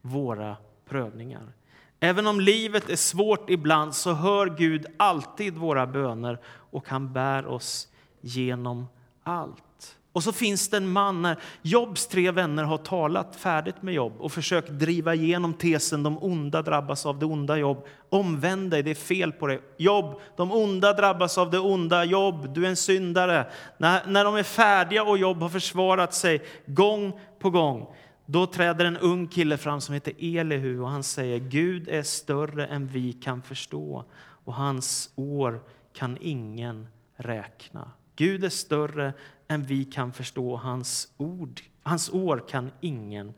våra 0.00 0.56
prövningar. 0.88 1.52
Även 2.00 2.26
om 2.26 2.40
livet 2.40 2.90
är 2.90 2.96
svårt 2.96 3.50
ibland 3.50 3.94
så 3.94 4.12
hör 4.12 4.46
Gud 4.46 4.86
alltid 4.96 5.54
våra 5.54 5.86
böner 5.86 6.38
och 6.46 6.88
han 6.88 7.12
bär 7.12 7.46
oss 7.46 7.88
genom 8.20 8.86
allt. 9.22 9.98
Och 10.12 10.22
så 10.22 10.32
finns 10.32 10.68
det 10.68 10.76
en 10.76 10.92
man 10.92 11.22
när 11.22 11.36
Jobs 11.62 12.06
tre 12.06 12.30
vänner 12.30 12.64
har 12.64 12.78
talat 12.78 13.36
färdigt 13.36 13.82
med 13.82 13.94
Jobb 13.94 14.12
och 14.18 14.32
försökt 14.32 14.68
driva 14.68 15.14
igenom 15.14 15.54
tesen 15.54 16.02
de 16.02 16.18
onda 16.22 16.62
drabbas 16.62 17.06
av 17.06 17.18
det 17.18 17.26
onda 17.26 17.56
Jobb. 17.56 17.86
Omvänd 18.08 18.70
dig, 18.70 18.82
det 18.82 18.90
är 18.90 18.94
fel 18.94 19.32
på 19.32 19.46
dig. 19.46 19.60
Jobb, 19.76 20.20
de 20.36 20.52
onda 20.52 20.92
drabbas 20.92 21.38
av 21.38 21.50
det 21.50 21.58
onda. 21.58 22.04
Jobb, 22.04 22.54
du 22.54 22.64
är 22.64 22.68
en 22.68 22.76
syndare. 22.76 23.46
När, 23.78 24.06
när 24.06 24.24
de 24.24 24.36
är 24.36 24.42
färdiga 24.42 25.04
och 25.04 25.18
Jobb 25.18 25.40
har 25.40 25.48
försvarat 25.48 26.14
sig 26.14 26.42
gång 26.66 27.20
på 27.38 27.50
gång 27.50 27.86
då 28.26 28.46
träder 28.46 28.84
en 28.84 28.96
ung 28.96 29.26
kille 29.26 29.56
fram 29.56 29.80
som 29.80 29.94
heter 29.94 30.14
Elihu 30.18 30.80
och 30.80 30.88
han 30.88 31.02
säger 31.02 31.38
Gud 31.38 31.88
är 31.88 32.02
större 32.02 32.66
än 32.66 32.86
vi 32.86 33.12
kan 33.12 33.42
förstå 33.42 34.04
och 34.44 34.54
hans 34.54 35.12
år 35.14 35.60
kan 35.92 36.18
ingen 36.20 36.86
räkna. 37.16 37.90
Gud 38.16 38.44
är 38.44 38.48
större 38.48 39.12
än 39.52 39.62
vi 39.62 39.84
kan 39.84 40.12
förstå. 40.12 40.56
Hans, 40.56 41.12
ord, 41.16 41.60
hans 41.82 42.10
år 42.10 42.44
kan 42.48 42.70
ingen 42.80 43.34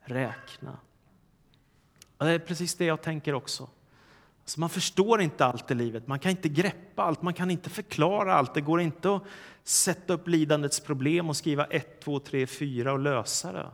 räkna. 0.00 0.78
Och 2.16 2.26
det 2.26 2.32
är 2.32 2.38
precis 2.38 2.74
det 2.74 2.84
jag 2.84 3.02
tänker 3.02 3.34
också. 3.34 3.68
Alltså 4.42 4.60
man 4.60 4.68
förstår 4.68 5.20
inte 5.20 5.44
allt 5.44 5.70
i 5.70 5.74
livet, 5.74 6.06
man 6.06 6.18
kan 6.18 6.30
inte 6.30 6.48
greppa 6.48 7.02
allt, 7.02 7.22
man 7.22 7.34
kan 7.34 7.50
inte 7.50 7.70
förklara 7.70 8.34
allt. 8.34 8.54
Det 8.54 8.60
går 8.60 8.80
inte 8.80 9.14
att 9.14 9.22
sätta 9.62 10.12
upp 10.12 10.28
lidandets 10.28 10.80
problem 10.80 11.28
och 11.28 11.36
skriva 11.36 11.64
1, 11.64 12.00
2, 12.00 12.18
3, 12.18 12.46
4 12.46 12.92
och 12.92 12.98
lösa 12.98 13.52
det. 13.52 13.70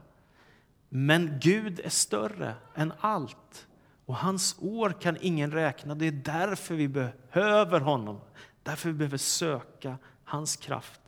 Men 0.88 1.38
Gud 1.40 1.80
är 1.85 1.88
större 1.88 2.54
än 2.74 2.92
allt 3.00 3.66
och 4.07 4.16
hans 4.16 4.57
år 4.61 4.94
kan 5.00 5.16
ingen 5.20 5.52
räkna. 5.52 5.94
Det 5.94 6.07
är 6.07 6.12
därför 6.12 6.74
vi 6.74 6.88
behöver 6.88 7.80
honom, 7.80 8.20
därför 8.62 8.88
vi 8.88 8.94
behöver 8.94 9.18
söka 9.18 9.98
hans 10.24 10.57
kraft 10.57 11.00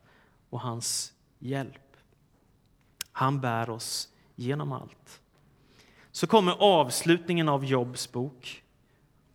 och 0.57 0.63
hans 0.63 1.13
hjälp. 1.39 1.97
Han 3.13 3.41
bär 3.41 3.71
oss 3.71 4.09
genom 4.35 4.73
allt. 4.73 5.21
Så 6.11 6.27
kommer 6.27 6.53
avslutningen 6.59 7.49
av 7.49 7.65
Jobs 7.65 8.13
bok 8.13 8.63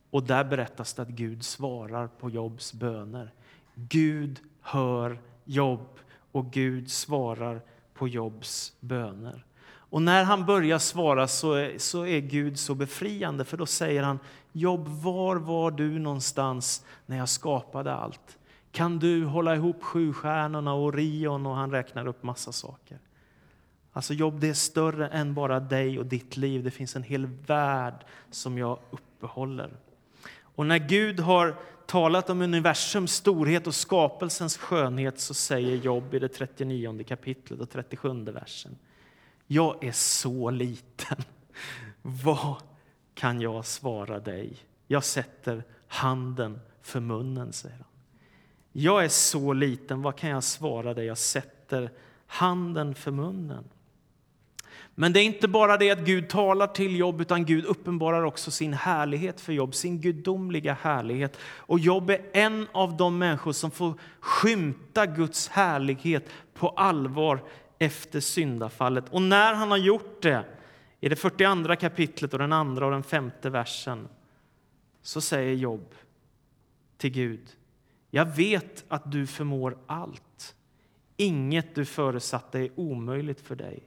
och 0.10 0.23
där 0.23 0.43
berättas 0.43 0.93
det 0.93 1.01
att 1.01 1.07
Gud 1.07 1.43
svarar 1.43 2.07
på 2.07 2.29
Jobs 2.29 2.73
böner. 2.73 3.34
Gud 3.75 4.39
hör 4.62 5.21
Jobb 5.45 5.99
och 6.31 6.51
Gud 6.51 6.91
svarar 6.91 7.62
på 7.93 8.07
Jobs 8.07 8.73
böner. 8.79 9.45
Och 9.65 10.01
när 10.01 10.23
han 10.23 10.45
börjar 10.45 10.79
svara 10.79 11.27
så 11.27 11.53
är, 11.53 11.77
så 11.77 12.05
är 12.05 12.19
Gud 12.19 12.60
så 12.60 12.75
befriande 12.75 13.45
för 13.45 13.57
då 13.57 13.65
säger 13.65 14.03
han 14.03 14.19
Jobb, 14.51 14.88
var 14.88 15.36
var 15.36 15.71
du 15.71 15.99
någonstans 15.99 16.86
när 17.05 17.17
jag 17.17 17.29
skapade 17.29 17.93
allt? 17.93 18.38
Kan 18.71 18.99
du 18.99 19.25
hålla 19.25 19.55
ihop 19.55 19.84
sju 19.84 20.13
stjärnorna 20.13 20.73
och 20.73 20.84
Orion? 20.84 21.45
Och 21.45 21.55
han 21.55 21.71
räknar 21.71 22.07
upp 22.07 22.23
massa 22.23 22.51
saker. 22.51 22.99
Alltså 23.93 24.13
jobb, 24.13 24.39
det 24.39 24.49
är 24.49 24.53
större 24.53 25.07
än 25.07 25.34
bara 25.34 25.60
dig 25.60 25.99
och 25.99 26.05
ditt 26.05 26.38
liv. 26.38 26.63
Det 26.63 26.71
finns 26.71 26.95
en 26.95 27.03
hel 27.03 27.25
värld 27.25 28.05
som 28.31 28.57
jag 28.57 28.79
uppehåller. 28.91 29.71
Och 30.41 30.65
när 30.65 30.77
Gud 30.77 31.19
har 31.19 31.55
talat 31.86 32.29
om 32.29 32.41
universums 32.41 33.12
storhet 33.12 33.67
och 33.67 33.75
skapelsens 33.75 34.57
skönhet 34.57 35.19
så 35.19 35.34
säger 35.34 35.75
Jobb 35.75 36.13
i 36.13 36.19
det 36.19 36.27
39 36.27 37.03
kapitlet 37.03 37.60
och 37.60 37.69
37 37.69 38.23
versen. 38.23 38.77
Jag 39.47 39.84
är 39.84 39.91
så 39.91 40.49
liten. 40.49 41.17
Vad 42.01 42.55
kan 43.13 43.41
jag 43.41 43.65
svara 43.65 44.19
dig? 44.19 44.57
Jag 44.88 45.03
sätter 45.03 45.63
handen 45.88 46.60
för 46.81 46.99
munnen, 46.99 47.53
säger 47.53 47.75
han. 47.75 47.90
Jag 48.71 49.03
är 49.03 49.10
så 49.10 49.53
liten, 49.53 50.01
vad 50.01 50.15
kan 50.15 50.29
jag 50.29 50.43
svara 50.43 50.93
dig? 50.93 51.05
Jag 51.05 51.17
sätter 51.17 51.91
handen 52.27 52.95
för 52.95 53.12
munnen. 53.12 53.63
Men 54.95 55.13
det 55.13 55.19
är 55.19 55.23
inte 55.23 55.47
bara 55.47 55.77
det 55.77 55.91
att 55.91 55.99
Gud 55.99 56.29
talar 56.29 56.67
till 56.67 56.97
Jobb, 56.99 57.21
utan 57.21 57.45
Gud 57.45 57.65
uppenbarar 57.65 58.23
också 58.23 58.51
sin 58.51 58.73
härlighet 58.73 59.41
för 59.41 59.53
Jobb, 59.53 59.75
sin 59.75 60.01
gudomliga 60.01 60.73
härlighet. 60.81 61.38
Och 61.43 61.79
Jobb 61.79 62.10
är 62.10 62.21
en 62.34 62.67
av 62.71 62.97
de 62.97 63.17
människor 63.17 63.51
som 63.51 63.71
får 63.71 63.93
skymta 64.19 65.05
Guds 65.05 65.47
härlighet 65.47 66.29
på 66.53 66.69
allvar 66.69 67.43
efter 67.79 68.19
syndafallet. 68.19 69.05
Och 69.10 69.21
när 69.21 69.53
han 69.53 69.71
har 69.71 69.77
gjort 69.77 70.21
det, 70.21 70.45
i 70.99 71.10
det 71.10 71.15
42 71.15 71.75
kapitlet 71.75 72.34
och 72.34 72.39
den 72.39 72.53
andra 72.53 72.86
och 72.86 72.91
den 72.91 73.03
femte 73.03 73.49
versen, 73.49 74.07
så 75.01 75.21
säger 75.21 75.55
Jobb 75.55 75.95
till 76.97 77.12
Gud, 77.12 77.49
jag 78.12 78.26
vet 78.26 78.86
att 78.88 79.12
du 79.12 79.28
förmår 79.28 79.78
allt. 79.88 80.56
Inget 81.17 81.76
du 81.76 81.86
föresatte 81.86 82.60
är 82.60 82.80
omöjligt 82.80 83.41
för 83.41 83.56
dig. 83.56 83.84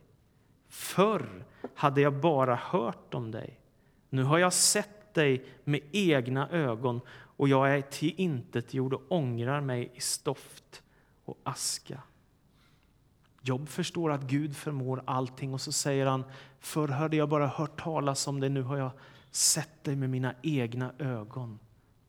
Förr 0.69 1.45
hade 1.75 2.01
jag 2.01 2.21
bara 2.21 2.55
hört 2.55 3.15
om 3.15 3.31
dig. 3.31 3.61
Nu 4.11 4.23
har 4.23 4.39
jag 4.39 4.53
sett 4.53 5.15
dig 5.15 5.45
med 5.65 5.81
egna 5.93 6.51
ögon 6.51 7.01
och 7.37 7.49
jag 7.49 7.77
är 7.77 7.81
till 7.81 8.15
intet 8.17 8.75
gjord 8.75 8.95
och 8.95 9.03
ångrar 9.09 9.61
mig 9.61 9.93
i 9.95 10.01
stoft 10.01 10.83
och 11.25 11.39
aska. 11.43 12.03
Jobb 13.41 13.69
förstår 13.69 14.13
att 14.13 14.23
Gud 14.23 14.57
förmår 14.57 15.03
allting 15.07 15.55
och 15.55 15.61
så 15.61 15.73
säger 15.73 16.07
han 16.07 16.25
Förr 16.61 16.89
hade 16.89 17.17
jag 17.17 17.29
bara 17.29 17.47
hört 17.47 17.83
talas 17.83 18.29
om 18.29 18.41
dig, 18.41 18.51
nu 18.51 18.63
har 18.63 18.77
jag 18.77 18.91
sett 19.31 19.85
dig 19.85 19.97
med 19.97 20.11
mina 20.11 20.35
egna 20.43 20.93
ögon 20.99 21.59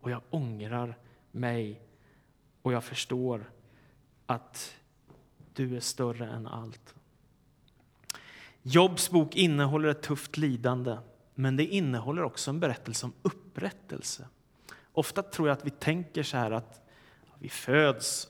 och 0.02 0.12
jag 0.12 0.22
ångrar 0.30 0.98
mig 1.32 1.82
och 2.66 2.74
jag 2.74 2.84
förstår 2.84 3.52
att 4.26 4.76
du 5.54 5.76
är 5.76 5.80
större 5.80 6.26
än 6.26 6.48
allt. 6.48 6.96
Jobs 8.62 9.10
bok 9.10 9.36
innehåller 9.36 9.90
ett 9.90 10.02
tufft 10.02 10.38
lidande, 10.38 10.98
men 11.36 11.56
det 11.56 11.66
innehåller 11.66 12.24
också 12.24 12.50
en 12.50 12.60
berättelse 12.60 13.06
om 13.06 13.14
upprättelse. 13.22 14.28
Ofta 14.94 15.24
tror 15.24 15.48
jag 15.48 15.58
att 15.58 15.66
vi 15.66 15.70
tänker 15.70 16.24
så 16.24 16.38
här 16.38 16.52
att 16.52 16.82
vi 17.40 17.50
föds 17.50 18.28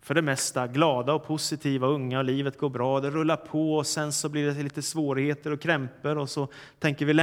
för 0.00 0.14
det 0.14 0.22
mesta 0.22 0.66
glada 0.66 1.12
och 1.12 1.26
positiva, 1.26 1.86
unga 1.86 2.18
och 2.18 2.24
livet 2.24 2.58
går 2.58 2.70
bra, 2.70 3.00
det 3.00 3.10
rullar 3.10 3.36
på 3.36 3.76
och 3.76 3.86
sen 3.86 4.12
så 4.12 4.28
blir 4.28 4.54
det 4.54 4.62
lite 4.62 4.82
svårigheter 4.82 5.50
och 5.50 5.60
krämpor 5.60 6.18
och 6.18 6.30
så 6.30 6.48
tänker 6.78 7.06
vi 7.06 7.14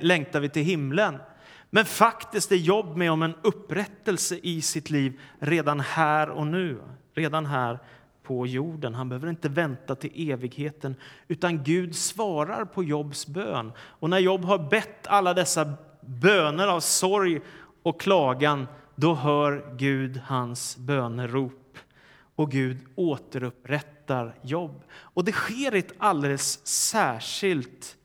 längtar 0.00 0.40
vi 0.40 0.48
till 0.48 0.64
himlen. 0.64 1.18
Men 1.76 1.84
faktiskt 1.84 2.52
är 2.52 2.56
Jobb 2.56 2.96
med 2.96 3.12
om 3.12 3.22
en 3.22 3.34
upprättelse 3.42 4.38
i 4.42 4.62
sitt 4.62 4.90
liv 4.90 5.20
redan 5.38 5.80
här 5.80 6.30
och 6.30 6.46
nu, 6.46 6.80
redan 7.14 7.46
här 7.46 7.78
på 8.22 8.46
jorden. 8.46 8.94
Han 8.94 9.08
behöver 9.08 9.28
inte 9.28 9.48
vänta 9.48 9.94
till 9.94 10.30
evigheten, 10.30 10.94
utan 11.28 11.64
Gud 11.64 11.96
svarar 11.96 12.64
på 12.64 12.84
Jobs 12.84 13.26
bön. 13.26 13.72
Och 13.78 14.10
när 14.10 14.18
Jobb 14.18 14.44
har 14.44 14.58
bett 14.58 15.06
alla 15.06 15.34
dessa 15.34 15.72
böner 16.00 16.68
av 16.68 16.80
sorg 16.80 17.40
och 17.82 18.00
klagan, 18.00 18.66
då 18.94 19.14
hör 19.14 19.76
Gud 19.76 20.20
hans 20.24 20.76
bönerop 20.76 21.78
och 22.36 22.50
Gud 22.50 22.78
återupprättar 22.94 24.34
Jobb. 24.42 24.82
Och 24.92 25.24
det 25.24 25.32
sker 25.32 25.74
i 25.74 25.78
ett 25.78 25.94
alldeles 25.98 26.66
särskilt 26.66 27.96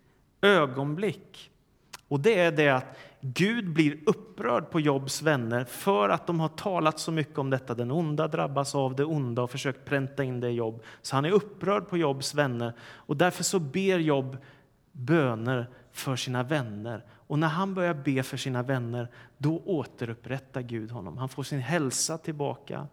ögonblick. 0.42 1.52
Och 2.08 2.20
det 2.20 2.40
är 2.40 2.52
det 2.52 2.70
att 2.70 2.98
Gud 3.22 3.74
blir 3.74 4.00
upprörd 4.06 4.70
på 4.70 4.80
Jobs 4.80 5.22
vänner 5.22 5.64
för 5.64 6.10
att 6.10 6.28
de 6.28 6.40
har 6.40 6.48
talat 6.48 7.00
så 7.00 7.12
mycket 7.12 7.38
om 7.38 7.50
detta. 7.50 7.74
Den 7.76 7.92
onda 7.92 8.28
drabbas 8.28 8.76
av 8.76 8.96
det 8.96 9.06
onda 9.06 9.42
och 9.42 9.52
försökt 9.52 9.86
pränta 9.86 10.24
in 10.24 10.40
det 10.40 10.50
i 10.50 10.54
Jobb. 10.54 10.84
Så 11.02 11.16
han 11.16 11.26
är 11.26 11.32
upprörd 11.32 11.90
på 11.90 11.98
Jobs 11.98 12.36
vänner 12.36 12.74
och 12.82 13.18
därför 13.18 13.44
så 13.44 13.60
ber 13.60 14.00
Jobb 14.00 14.38
böner 14.92 15.70
för 15.92 16.16
sina 16.16 16.44
vänner. 16.44 17.06
Och 17.28 17.40
när 17.40 17.48
han 17.48 17.74
börjar 17.74 17.94
be 17.94 18.24
för 18.24 18.38
sina 18.38 18.64
vänner, 18.64 19.08
då 19.38 19.62
återupprättar 19.66 20.62
Gud 20.62 20.92
honom. 20.92 21.18
Han 21.18 21.30
får 21.30 21.44
sin 21.44 21.60
hälsa 21.60 22.18
tillbaka 22.18 22.88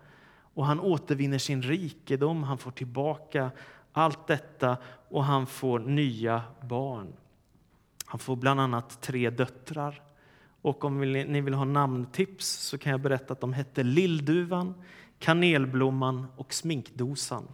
och 0.54 0.66
han 0.66 0.80
återvinner 0.80 1.38
sin 1.38 1.62
rikedom. 1.62 2.42
Han 2.42 2.58
får 2.58 2.70
tillbaka 2.70 3.50
allt 3.92 4.26
detta 4.26 4.76
och 5.08 5.24
han 5.24 5.46
får 5.46 5.78
nya 5.78 6.42
barn. 6.60 7.12
Han 8.06 8.18
får 8.18 8.36
bland 8.36 8.60
annat 8.60 9.00
tre 9.00 9.30
döttrar. 9.30 10.02
Och 10.68 10.84
om 10.84 11.12
ni 11.12 11.40
vill 11.40 11.54
ha 11.54 11.64
namntips 11.64 12.46
så 12.46 12.78
kan 12.78 12.92
jag 12.92 13.00
berätta 13.00 13.32
att 13.32 13.40
de 13.40 13.52
hette 13.52 13.82
Lillduvan, 13.82 14.74
Kanelblomman 15.18 16.26
och 16.36 16.54
Sminkdosan. 16.54 17.48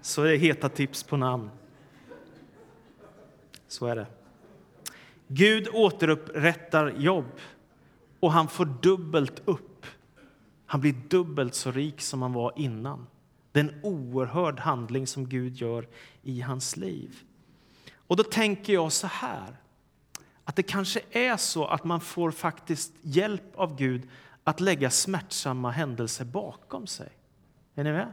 Så 0.00 0.22
det 0.22 0.34
är 0.34 0.38
heta 0.38 0.68
tips 0.68 1.02
på 1.02 1.16
namn. 1.16 1.50
Så 3.68 3.86
är 3.86 3.96
det. 3.96 4.06
Gud 5.26 5.68
återupprättar 5.72 6.94
jobb 6.96 7.32
och 8.20 8.32
han 8.32 8.48
får 8.48 8.64
dubbelt 8.82 9.42
upp. 9.44 9.86
Han 10.66 10.80
blir 10.80 10.94
dubbelt 11.08 11.54
så 11.54 11.70
rik 11.70 12.00
som 12.00 12.22
han 12.22 12.32
var 12.32 12.52
innan. 12.56 13.06
Det 13.52 13.60
är 13.60 13.64
en 13.64 13.80
oerhörd 13.82 14.60
handling 14.60 15.06
som 15.06 15.28
Gud 15.28 15.56
gör 15.56 15.88
i 16.22 16.40
hans 16.40 16.76
liv. 16.76 17.18
Och 17.96 18.16
då 18.16 18.22
tänker 18.22 18.72
jag 18.72 18.92
så 18.92 19.06
här, 19.06 19.59
att 20.44 20.56
det 20.56 20.62
kanske 20.62 21.00
är 21.10 21.36
så 21.36 21.66
att 21.66 21.84
man 21.84 22.00
får 22.00 22.30
faktiskt 22.30 22.92
hjälp 23.02 23.56
av 23.56 23.76
Gud 23.76 24.08
att 24.44 24.60
lägga 24.60 24.90
smärtsamma 24.90 25.70
händelser 25.70 26.24
bakom 26.24 26.86
sig. 26.86 27.08
Är 27.74 27.84
ni 27.84 27.92
med? 27.92 28.12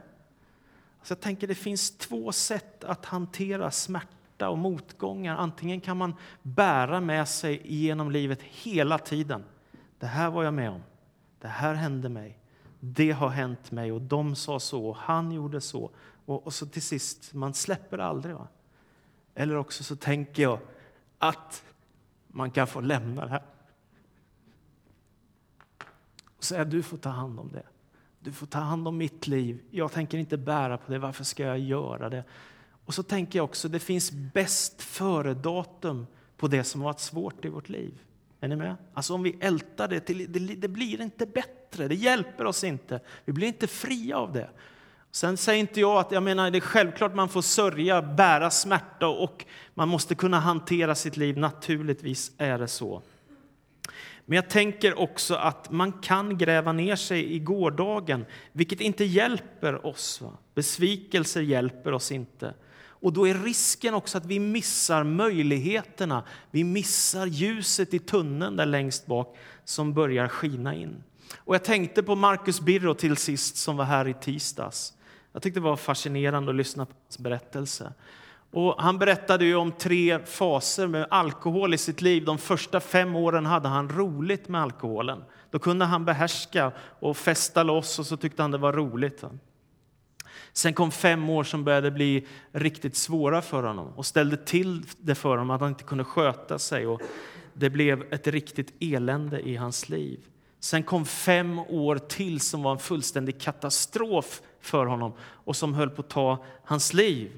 Alltså 0.98 1.14
jag 1.14 1.20
tänker 1.20 1.46
det 1.46 1.54
finns 1.54 1.98
två 1.98 2.32
sätt 2.32 2.84
att 2.84 3.04
hantera 3.04 3.70
smärta 3.70 4.48
och 4.48 4.58
motgångar. 4.58 5.36
Antingen 5.36 5.80
kan 5.80 5.96
man 5.96 6.14
bära 6.42 7.00
med 7.00 7.28
sig 7.28 7.62
genom 7.64 8.10
livet 8.10 8.42
hela 8.42 8.98
tiden. 8.98 9.44
Det 9.98 10.06
här 10.06 10.30
var 10.30 10.44
jag 10.44 10.54
med 10.54 10.70
om. 10.70 10.82
Det 11.40 11.48
här 11.48 11.74
hände 11.74 12.08
mig. 12.08 12.38
Det 12.80 13.10
har 13.10 13.28
hänt 13.28 13.70
mig 13.70 13.92
och 13.92 14.02
de 14.02 14.36
sa 14.36 14.60
så 14.60 14.86
och 14.86 14.96
han 14.96 15.32
gjorde 15.32 15.60
så. 15.60 15.90
Och, 16.26 16.46
och 16.46 16.54
så 16.54 16.66
till 16.66 16.82
sist, 16.82 17.34
man 17.34 17.54
släpper 17.54 17.98
aldrig. 17.98 18.34
Va? 18.34 18.48
Eller 19.34 19.56
också 19.56 19.84
så 19.84 19.96
tänker 19.96 20.42
jag 20.42 20.58
att 21.18 21.64
man 22.28 22.50
kan 22.50 22.66
få 22.66 22.80
lämna 22.80 23.24
det 23.24 23.30
här. 23.30 23.42
Och 26.36 26.44
säga 26.44 26.64
du 26.64 26.82
får 26.82 26.96
ta 26.96 27.08
hand 27.08 27.40
om 27.40 27.52
det. 27.52 27.66
Du 28.20 28.32
får 28.32 28.46
ta 28.46 28.58
hand 28.58 28.88
om 28.88 28.96
mitt 28.96 29.26
liv. 29.26 29.62
Jag 29.70 29.92
tänker 29.92 30.18
inte 30.18 30.36
bära 30.36 30.78
på 30.78 30.92
det. 30.92 30.98
Varför 30.98 31.24
ska 31.24 31.42
jag 31.42 31.58
göra 31.58 32.08
det? 32.08 32.24
Och 32.84 32.94
så 32.94 33.02
tänker 33.02 33.38
jag 33.38 33.44
också, 33.44 33.68
det 33.68 33.78
finns 33.78 34.12
bäst 34.12 34.82
före-datum 34.82 36.06
på 36.36 36.48
det 36.48 36.64
som 36.64 36.80
varit 36.80 37.00
svårt 37.00 37.44
i 37.44 37.48
vårt 37.48 37.68
liv. 37.68 38.00
Är 38.40 38.48
ni 38.48 38.56
med? 38.56 38.76
Alltså 38.94 39.14
om 39.14 39.22
vi 39.22 39.36
ältar 39.40 39.88
det, 39.88 40.00
till, 40.00 40.32
det, 40.32 40.38
det 40.38 40.68
blir 40.68 41.00
inte 41.00 41.26
bättre, 41.26 41.88
det 41.88 41.94
hjälper 41.94 42.44
oss 42.44 42.64
inte. 42.64 43.00
Vi 43.24 43.32
blir 43.32 43.48
inte 43.48 43.66
fria 43.66 44.16
av 44.16 44.32
det. 44.32 44.50
Sen 45.12 45.36
säger 45.36 45.60
inte 45.60 45.80
jag 45.80 45.98
att 45.98 46.12
jag 46.12 46.22
menar, 46.22 46.50
det 46.50 46.58
är 46.58 46.60
självklart 46.60 47.14
man 47.14 47.28
får 47.28 47.42
sörja, 47.42 48.02
bära 48.02 48.50
smärta 48.50 49.06
och 49.08 49.44
man 49.74 49.88
måste 49.88 50.14
kunna 50.14 50.40
hantera 50.40 50.94
sitt 50.94 51.16
liv. 51.16 51.38
Naturligtvis 51.38 52.32
är 52.38 52.58
det 52.58 52.68
så. 52.68 53.02
Men 54.24 54.36
jag 54.36 54.50
tänker 54.50 54.98
också 54.98 55.34
att 55.34 55.70
man 55.70 55.92
kan 55.92 56.38
gräva 56.38 56.72
ner 56.72 56.96
sig 56.96 57.32
i 57.32 57.38
gårdagen, 57.38 58.24
vilket 58.52 58.80
inte 58.80 59.04
hjälper 59.04 59.86
oss. 59.86 60.20
Va? 60.20 60.30
Besvikelser 60.54 61.40
hjälper 61.40 61.92
oss 61.92 62.12
inte. 62.12 62.54
Och 63.00 63.12
då 63.12 63.28
är 63.28 63.34
risken 63.34 63.94
också 63.94 64.18
att 64.18 64.26
vi 64.26 64.38
missar 64.38 65.04
möjligheterna. 65.04 66.24
Vi 66.50 66.64
missar 66.64 67.26
ljuset 67.26 67.94
i 67.94 67.98
tunneln 67.98 68.56
där 68.56 68.66
längst 68.66 69.06
bak 69.06 69.36
som 69.64 69.94
börjar 69.94 70.28
skina 70.28 70.74
in. 70.74 71.02
Och 71.36 71.54
jag 71.54 71.64
tänkte 71.64 72.02
på 72.02 72.14
Marcus 72.14 72.60
Birro 72.60 72.94
till 72.94 73.16
sist 73.16 73.56
som 73.56 73.76
var 73.76 73.84
här 73.84 74.08
i 74.08 74.14
tisdags. 74.14 74.94
Jag 75.38 75.42
tyckte 75.42 75.60
det 75.60 75.64
var 75.64 75.76
fascinerande 75.76 76.50
att 76.50 76.56
lyssna 76.56 76.86
på 76.86 76.92
hans 77.04 77.18
berättelse. 77.18 77.92
Och 78.50 78.74
han 78.78 78.98
berättade 78.98 79.44
ju 79.44 79.54
om 79.54 79.72
tre 79.72 80.18
faser 80.24 80.86
med 80.86 81.06
alkohol 81.10 81.74
i 81.74 81.78
sitt 81.78 82.00
liv. 82.00 82.24
De 82.24 82.38
första 82.38 82.80
fem 82.80 83.16
åren 83.16 83.46
hade 83.46 83.68
han 83.68 83.88
roligt 83.88 84.48
med 84.48 84.62
alkoholen. 84.62 85.24
Då 85.50 85.58
kunde 85.58 85.84
han 85.84 86.04
behärska 86.04 86.72
och 86.78 87.16
festa 87.16 87.62
loss 87.62 87.98
och 87.98 88.06
så 88.06 88.16
tyckte 88.16 88.42
han 88.42 88.50
det 88.50 88.58
var 88.58 88.72
roligt. 88.72 89.24
Sen 90.52 90.74
kom 90.74 90.90
fem 90.90 91.30
år 91.30 91.44
som 91.44 91.64
började 91.64 91.90
bli 91.90 92.26
riktigt 92.52 92.96
svåra 92.96 93.42
för 93.42 93.62
honom 93.62 93.88
och 93.96 94.06
ställde 94.06 94.36
till 94.36 94.82
det 94.98 95.14
för 95.14 95.28
honom 95.28 95.50
att 95.50 95.60
han 95.60 95.68
inte 95.68 95.84
kunde 95.84 96.04
sköta 96.04 96.58
sig. 96.58 96.86
Och 96.86 97.00
det 97.54 97.70
blev 97.70 98.12
ett 98.12 98.26
riktigt 98.26 98.74
elände 98.80 99.40
i 99.40 99.56
hans 99.56 99.88
liv. 99.88 100.20
Sen 100.60 100.82
kom 100.82 101.06
fem 101.06 101.58
år 101.58 101.98
till 101.98 102.40
som 102.40 102.62
var 102.62 102.72
en 102.72 102.78
fullständig 102.78 103.40
katastrof 103.40 104.42
för 104.60 104.86
honom 104.86 105.12
och 105.20 105.56
som 105.56 105.74
höll 105.74 105.90
på 105.90 106.00
att 106.00 106.10
ta 106.10 106.44
hans 106.64 106.94
liv. 106.94 107.30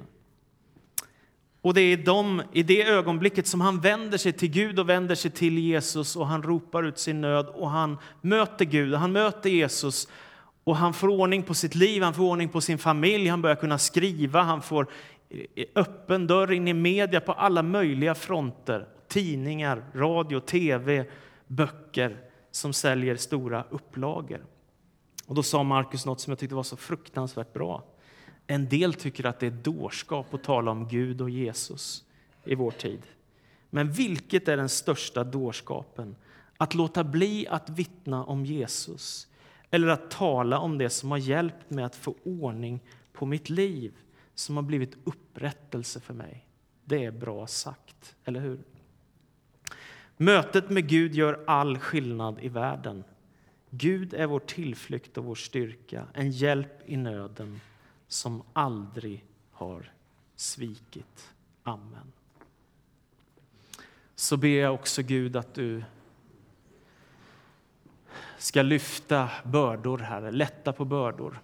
Och 1.62 1.74
det 1.74 1.80
är 1.80 1.96
de, 1.96 2.42
i 2.52 2.62
det 2.62 2.82
ögonblicket 2.82 3.46
som 3.46 3.60
han 3.60 3.80
vänder 3.80 4.18
sig 4.18 4.32
till 4.32 4.50
Gud 4.50 4.78
och 4.78 4.88
vänder 4.88 5.14
sig 5.14 5.30
till 5.30 5.58
Jesus 5.58 6.16
och 6.16 6.26
han 6.26 6.42
ropar 6.42 6.82
ut 6.82 6.98
sin 6.98 7.20
nöd 7.20 7.46
och 7.46 7.70
han 7.70 7.98
möter 8.20 8.64
Gud, 8.64 8.94
han 8.94 9.12
möter 9.12 9.50
Jesus 9.50 10.08
och 10.64 10.76
han 10.76 10.94
får 10.94 11.08
ordning 11.08 11.42
på 11.42 11.54
sitt 11.54 11.74
liv, 11.74 12.02
han 12.02 12.14
får 12.14 12.22
ordning 12.22 12.48
på 12.48 12.60
sin 12.60 12.78
familj, 12.78 13.28
han 13.28 13.42
börjar 13.42 13.56
kunna 13.56 13.78
skriva, 13.78 14.42
han 14.42 14.62
får 14.62 14.86
öppen 15.74 16.26
dörr 16.26 16.52
in 16.52 16.68
i 16.68 16.74
media 16.74 17.20
på 17.20 17.32
alla 17.32 17.62
möjliga 17.62 18.14
fronter. 18.14 18.86
Tidningar, 19.08 19.84
radio, 19.94 20.40
tv, 20.40 21.06
böcker 21.46 22.16
som 22.50 22.72
säljer 22.72 23.16
stora 23.16 23.64
upplagor. 23.70 24.44
Och 25.30 25.36
då 25.36 25.42
sa 25.42 25.62
Markus 25.62 26.06
något 26.06 26.20
som 26.20 26.30
jag 26.30 26.38
tyckte 26.38 26.54
var 26.54 26.62
så 26.62 26.76
fruktansvärt 26.76 27.52
bra. 27.52 27.84
En 28.46 28.68
del 28.68 28.94
tycker 28.94 29.26
att 29.26 29.40
det 29.40 29.46
är 29.46 29.50
dårskap 29.50 30.34
att 30.34 30.44
tala 30.44 30.70
om 30.70 30.88
Gud 30.88 31.20
och 31.20 31.30
Jesus 31.30 32.04
i 32.44 32.54
vår 32.54 32.70
tid. 32.70 33.02
Men 33.70 33.92
vilket 33.92 34.48
är 34.48 34.56
den 34.56 34.68
största 34.68 35.24
dårskapen? 35.24 36.16
Att 36.56 36.74
låta 36.74 37.04
bli 37.04 37.46
att 37.48 37.70
vittna 37.70 38.24
om 38.24 38.46
Jesus 38.46 39.28
eller 39.70 39.88
att 39.88 40.10
tala 40.10 40.58
om 40.58 40.78
det 40.78 40.90
som 40.90 41.10
har 41.10 41.18
hjälpt 41.18 41.70
mig 41.70 41.84
att 41.84 41.96
få 41.96 42.14
ordning 42.22 42.80
på 43.12 43.26
mitt 43.26 43.50
liv, 43.50 43.92
som 44.34 44.56
har 44.56 44.62
blivit 44.62 44.96
upprättelse 45.04 46.00
för 46.00 46.14
mig. 46.14 46.46
Det 46.84 47.04
är 47.04 47.10
bra 47.10 47.46
sagt, 47.46 48.16
eller 48.24 48.40
hur? 48.40 48.58
Mötet 50.16 50.70
med 50.70 50.88
Gud 50.88 51.14
gör 51.14 51.44
all 51.46 51.78
skillnad 51.78 52.38
i 52.40 52.48
världen. 52.48 53.04
Gud 53.70 54.14
är 54.14 54.26
vår 54.26 54.40
tillflykt 54.40 55.18
och 55.18 55.24
vår 55.24 55.34
styrka, 55.34 56.06
en 56.14 56.30
hjälp 56.30 56.82
i 56.86 56.96
nöden 56.96 57.60
som 58.08 58.42
aldrig 58.52 59.24
har 59.50 59.92
svikit. 60.36 61.34
Amen. 61.62 62.12
Så 64.14 64.36
ber 64.36 64.48
jag 64.48 64.74
också 64.74 65.02
Gud 65.02 65.36
att 65.36 65.54
du 65.54 65.82
ska 68.38 68.62
lyfta 68.62 69.30
bördor, 69.44 69.98
Herre, 69.98 70.30
lätta 70.30 70.72
på 70.72 70.84
bördor. 70.84 71.40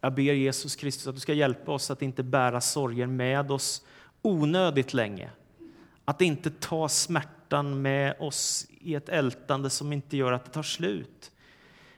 Jag 0.00 0.14
ber 0.14 0.22
Jesus 0.32 0.76
Kristus 0.76 1.06
att 1.06 1.14
du 1.14 1.20
ska 1.20 1.34
hjälpa 1.34 1.72
oss 1.72 1.90
att 1.90 2.02
inte 2.02 2.22
bära 2.22 2.60
sorger 2.60 3.06
med 3.06 3.50
oss 3.50 3.86
onödigt 4.22 4.94
länge. 4.94 5.30
Att 6.12 6.20
inte 6.20 6.50
ta 6.50 6.88
smärtan 6.88 7.82
med 7.82 8.14
oss 8.18 8.66
i 8.80 8.94
ett 8.94 9.08
ältande 9.08 9.70
som 9.70 9.92
inte 9.92 10.16
gör 10.16 10.32
att 10.32 10.44
det 10.44 10.50
tar 10.50 10.62
slut. 10.62 11.32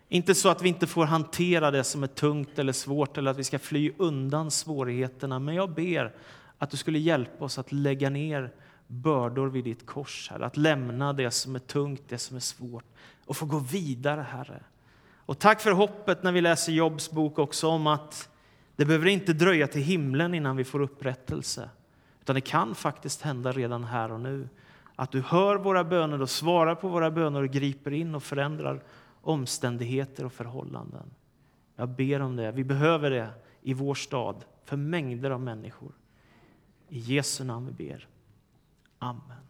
Inte 0.09 0.35
så 0.35 0.49
att 0.49 0.63
vi 0.63 0.69
inte 0.69 0.87
får 0.87 1.07
hantera 1.07 1.71
det 1.71 1.85
som 1.85 2.03
är 2.03 2.07
tungt 2.07 2.59
eller 2.59 2.73
svårt 2.73 3.19
eller 3.19 3.31
att 3.31 3.39
vi 3.39 3.45
ska 3.45 3.59
fly 3.59 3.93
undan 3.99 4.51
svårigheterna. 4.51 5.39
Men 5.39 5.55
jag 5.55 5.75
ber 5.75 6.15
att 6.59 6.71
du 6.71 6.77
skulle 6.77 6.99
hjälpa 6.99 7.45
oss 7.45 7.59
att 7.59 7.73
lägga 7.73 8.11
ner 8.11 8.53
bördor 8.87 9.49
vid 9.49 9.65
ditt 9.65 9.87
kors, 9.87 10.31
Herre. 10.31 10.47
Att 10.47 10.57
lämna 10.57 11.13
det 11.13 11.31
som 11.31 11.55
är 11.55 11.59
tungt, 11.59 12.03
det 12.09 12.19
som 12.19 12.37
är 12.37 12.41
svårt 12.41 12.87
och 13.27 13.37
få 13.37 13.47
gå 13.47 13.59
vidare, 13.59 14.27
Herre. 14.31 14.63
Och 15.27 15.39
tack 15.39 15.61
för 15.61 15.73
hoppet 15.73 16.23
när 16.23 16.33
vi 16.33 16.41
läser 16.41 16.73
Jobs 16.73 17.11
bok 17.11 17.39
också 17.39 17.69
om 17.69 17.87
att 17.87 18.29
det 18.77 18.85
behöver 18.85 19.07
inte 19.07 19.33
dröja 19.33 19.67
till 19.67 19.83
himlen 19.83 20.35
innan 20.35 20.57
vi 20.57 20.65
får 20.65 20.81
upprättelse. 20.81 21.71
Utan 22.25 22.35
det 22.35 22.41
kan 22.41 22.75
faktiskt 22.75 23.23
hända 23.23 23.53
redan 23.53 23.85
här 23.85 24.13
och 24.13 24.21
nu. 24.21 24.49
Att 24.97 25.11
du 25.11 25.21
hör 25.21 25.57
våra 25.57 25.85
böner 25.85 26.23
och 26.23 26.31
svarar 26.31 26.75
på 26.75 26.89
våra 26.89 27.11
böner 27.11 27.43
och 27.43 27.51
griper 27.51 27.91
in 27.91 28.15
och 28.15 28.23
förändrar 28.23 28.83
omständigheter 29.21 30.25
och 30.25 30.33
förhållanden. 30.33 31.11
Jag 31.77 31.89
ber 31.89 32.21
om 32.21 32.37
det. 32.37 32.53
Vi 32.53 32.65
behöver 32.65 33.11
det 33.11 33.31
i 33.63 33.75
vår 33.75 33.95
stad 33.95 34.45
för 34.65 34.77
mängder 34.77 35.31
av 35.31 35.41
människor. 35.41 35.93
I 36.89 36.99
Jesu 36.99 37.45
namn 37.45 37.67
vi 37.67 37.89
ber. 37.89 38.09
Amen. 38.99 39.44